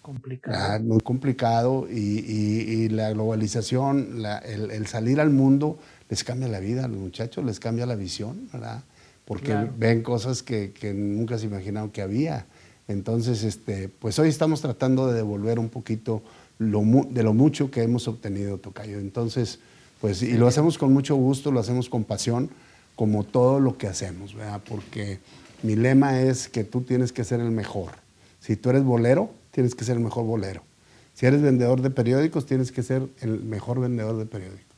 Complicado. 0.05 0.55
Ah, 0.55 0.77
muy 0.77 0.99
complicado 0.99 1.87
y, 1.89 2.89
la 2.89 3.09
globalización, 3.09 4.23
el, 4.45 4.85
salir 4.85 5.19
al 5.19 5.31
mundo 5.31 5.79
les 6.11 6.23
cambia 6.23 6.47
la 6.47 6.59
vida 6.59 6.85
a 6.85 6.87
los 6.87 6.99
muchachos, 6.99 7.43
les 7.43 7.59
cambia 7.59 7.87
la 7.87 7.95
visión, 7.95 8.47
¿verdad? 8.53 8.83
Porque 9.25 9.57
ven 9.75 10.03
cosas 10.03 10.43
que, 10.43 10.71
nunca 10.95 11.39
se 11.39 11.47
imaginaron 11.47 11.89
que 11.89 12.03
había. 12.03 12.45
Entonces, 12.87 13.41
este, 13.41 13.89
pues 13.89 14.19
hoy 14.19 14.29
estamos 14.29 14.61
tratando 14.61 15.07
de 15.07 15.15
devolver 15.15 15.57
un 15.57 15.69
poquito 15.69 16.21
de 16.59 17.23
lo 17.23 17.33
mucho 17.33 17.71
que 17.71 17.81
hemos 17.81 18.07
obtenido, 18.07 18.59
Tocayo. 18.59 18.99
Entonces, 18.99 19.57
pues, 20.01 20.21
y 20.21 20.37
lo 20.37 20.47
hacemos 20.47 20.77
con 20.77 20.93
mucho 20.93 21.15
gusto, 21.15 21.51
lo 21.51 21.59
hacemos 21.59 21.89
con 21.89 22.03
pasión, 22.03 22.51
como 22.95 23.23
todo 23.23 23.59
lo 23.59 23.79
que 23.79 23.87
hacemos, 23.87 24.35
¿verdad? 24.35 24.61
Porque 24.69 25.17
mi 25.63 25.75
lema 25.75 26.21
es 26.21 26.47
que 26.47 26.63
tú 26.63 26.81
tienes 26.81 27.11
que 27.11 27.23
ser 27.23 27.39
el 27.39 27.49
mejor. 27.49 27.93
Si 28.39 28.55
tú 28.55 28.69
eres 28.69 28.83
bolero, 28.83 29.31
tienes 29.55 29.73
que 29.73 29.85
ser 29.85 29.95
el 29.95 30.03
mejor 30.03 30.25
bolero. 30.25 30.63
Si 31.13 31.25
eres 31.25 31.41
vendedor 31.41 31.81
de 31.81 31.89
periódicos, 31.89 32.45
tienes 32.45 32.73
que 32.73 32.83
ser 32.83 33.03
el 33.21 33.39
mejor 33.39 33.79
vendedor 33.79 34.17
de 34.17 34.25
periódicos. 34.25 34.75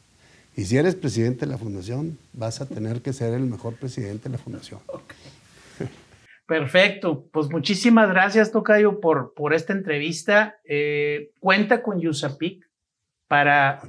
Y 0.55 0.65
si 0.65 0.77
eres 0.77 0.93
presidente 0.93 1.47
de 1.47 1.51
la 1.51 1.57
fundación, 1.57 2.19
vas 2.33 2.61
a 2.61 2.67
tener 2.67 3.01
que 3.01 3.11
ser 3.11 3.33
el 3.33 3.47
mejor 3.47 3.75
presidente 3.75 4.29
de 4.29 4.37
la 4.37 4.37
fundación. 4.37 4.79
Perfecto. 6.45 7.25
Pues 7.31 7.49
muchísimas 7.49 8.07
gracias, 8.09 8.51
Tocayo, 8.51 8.99
por, 8.99 9.33
por 9.33 9.55
esta 9.55 9.73
entrevista. 9.73 10.57
Eh, 10.63 11.31
cuenta 11.39 11.81
con 11.81 12.05
USAPIC 12.05 12.63
para 13.27 13.81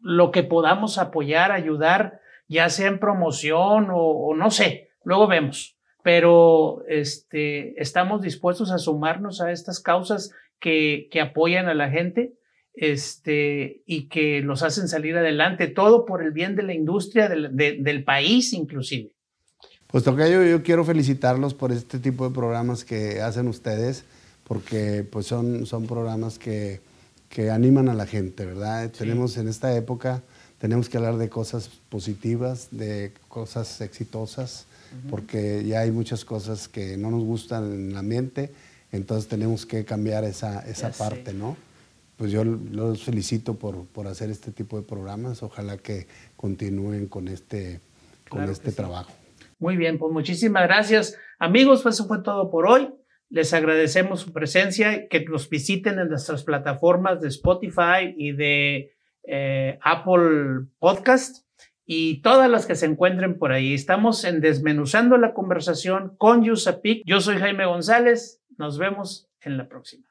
lo 0.00 0.30
que 0.30 0.44
podamos 0.44 0.96
apoyar, 0.96 1.52
ayudar, 1.52 2.20
ya 2.48 2.70
sea 2.70 2.88
en 2.88 2.98
promoción 2.98 3.88
o 3.90 4.34
no 4.34 4.50
sé, 4.50 4.88
luego 5.04 5.26
vemos 5.26 5.75
pero 6.06 6.84
este, 6.86 7.82
estamos 7.82 8.22
dispuestos 8.22 8.70
a 8.70 8.78
sumarnos 8.78 9.40
a 9.40 9.50
estas 9.50 9.80
causas 9.80 10.30
que, 10.60 11.08
que 11.10 11.20
apoyan 11.20 11.66
a 11.66 11.74
la 11.74 11.90
gente 11.90 12.34
este, 12.74 13.82
y 13.86 14.06
que 14.06 14.40
los 14.40 14.62
hacen 14.62 14.86
salir 14.86 15.16
adelante, 15.16 15.66
todo 15.66 16.06
por 16.06 16.22
el 16.22 16.30
bien 16.30 16.54
de 16.54 16.62
la 16.62 16.74
industria, 16.74 17.28
del, 17.28 17.56
del 17.56 18.04
país 18.04 18.52
inclusive. 18.52 19.16
Pues 19.88 20.04
Tocayo, 20.04 20.44
yo 20.44 20.62
quiero 20.62 20.84
felicitarlos 20.84 21.54
por 21.54 21.72
este 21.72 21.98
tipo 21.98 22.28
de 22.28 22.32
programas 22.32 22.84
que 22.84 23.20
hacen 23.20 23.48
ustedes, 23.48 24.04
porque 24.44 25.04
pues 25.10 25.26
son, 25.26 25.66
son 25.66 25.88
programas 25.88 26.38
que, 26.38 26.82
que 27.28 27.50
animan 27.50 27.88
a 27.88 27.94
la 27.94 28.06
gente, 28.06 28.46
¿verdad? 28.46 28.92
Tenemos 28.96 29.36
en 29.38 29.48
esta 29.48 29.76
época, 29.76 30.22
tenemos 30.60 30.88
que 30.88 30.98
hablar 30.98 31.16
de 31.16 31.28
cosas 31.28 31.68
positivas, 31.88 32.68
de 32.70 33.10
cosas 33.26 33.80
exitosas, 33.80 34.68
porque 35.10 35.64
ya 35.64 35.80
hay 35.80 35.90
muchas 35.90 36.24
cosas 36.24 36.68
que 36.68 36.96
no 36.96 37.10
nos 37.10 37.24
gustan 37.24 37.72
en 37.72 37.90
el 37.90 37.96
ambiente, 37.96 38.52
entonces 38.92 39.28
tenemos 39.28 39.66
que 39.66 39.84
cambiar 39.84 40.24
esa, 40.24 40.60
esa 40.68 40.90
parte, 40.90 41.32
¿no? 41.32 41.56
Pues 42.16 42.32
yo 42.32 42.44
los 42.44 43.04
felicito 43.04 43.54
por, 43.54 43.86
por, 43.86 44.06
hacer 44.06 44.30
este 44.30 44.50
tipo 44.50 44.76
de 44.78 44.82
programas, 44.82 45.42
ojalá 45.42 45.76
que 45.76 46.06
continúen 46.36 47.06
con 47.08 47.28
este, 47.28 47.80
con 48.28 48.44
este 48.44 48.72
trabajo. 48.72 49.12
Muy 49.58 49.76
bien, 49.76 49.98
pues 49.98 50.12
muchísimas 50.12 50.62
gracias. 50.64 51.16
Amigos, 51.38 51.82
pues 51.82 51.96
eso 51.96 52.06
fue 52.06 52.22
todo 52.22 52.50
por 52.50 52.66
hoy. 52.66 52.90
Les 53.28 53.52
agradecemos 53.52 54.20
su 54.20 54.32
presencia, 54.32 55.08
que 55.08 55.24
nos 55.24 55.48
visiten 55.50 55.98
en 55.98 56.08
nuestras 56.08 56.44
plataformas 56.44 57.20
de 57.20 57.28
Spotify 57.28 58.14
y 58.16 58.32
de 58.32 58.92
eh, 59.24 59.78
Apple 59.82 60.66
Podcast 60.78 61.45
y 61.86 62.20
todas 62.20 62.50
las 62.50 62.66
que 62.66 62.74
se 62.74 62.86
encuentren 62.86 63.38
por 63.38 63.52
ahí. 63.52 63.72
Estamos 63.72 64.24
en 64.24 64.40
Desmenuzando 64.40 65.16
la 65.16 65.32
Conversación 65.32 66.14
con 66.18 66.42
Yusapik. 66.42 67.02
Yo 67.06 67.20
soy 67.20 67.38
Jaime 67.38 67.64
González. 67.64 68.40
Nos 68.58 68.78
vemos 68.78 69.28
en 69.40 69.56
la 69.56 69.68
próxima. 69.68 70.06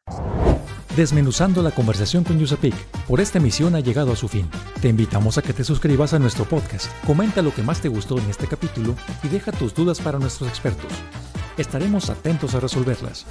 Desmenuzando 0.96 1.62
la 1.62 1.72
conversación 1.72 2.24
con 2.24 2.40
Yusapik. 2.40 2.74
Por 3.08 3.20
esta 3.20 3.38
emisión 3.40 3.76
ha 3.76 3.82
llegado 3.82 4.14
a 4.14 4.16
su 4.16 4.30
fin. 4.30 4.50
Te 4.82 4.88
invitamos 4.88 5.38
a 5.38 5.42
que 5.42 5.52
te 5.52 5.66
suscribas 5.66 6.14
a 6.14 6.20
nuestro 6.20 6.46
podcast, 6.46 6.90
comenta 7.06 7.42
lo 7.42 7.54
que 7.54 7.64
más 7.64 7.82
te 7.82 7.90
gustó 7.90 8.18
en 8.18 8.30
este 8.30 8.48
capítulo 8.48 8.96
y 9.22 9.28
deja 9.28 9.52
tus 9.52 9.74
dudas 9.74 10.00
para 10.00 10.20
nuestros 10.20 10.48
expertos. 10.48 10.92
Estaremos 11.58 12.10
atentos 12.10 12.56
a 12.56 12.62
resolverlas. 12.62 13.26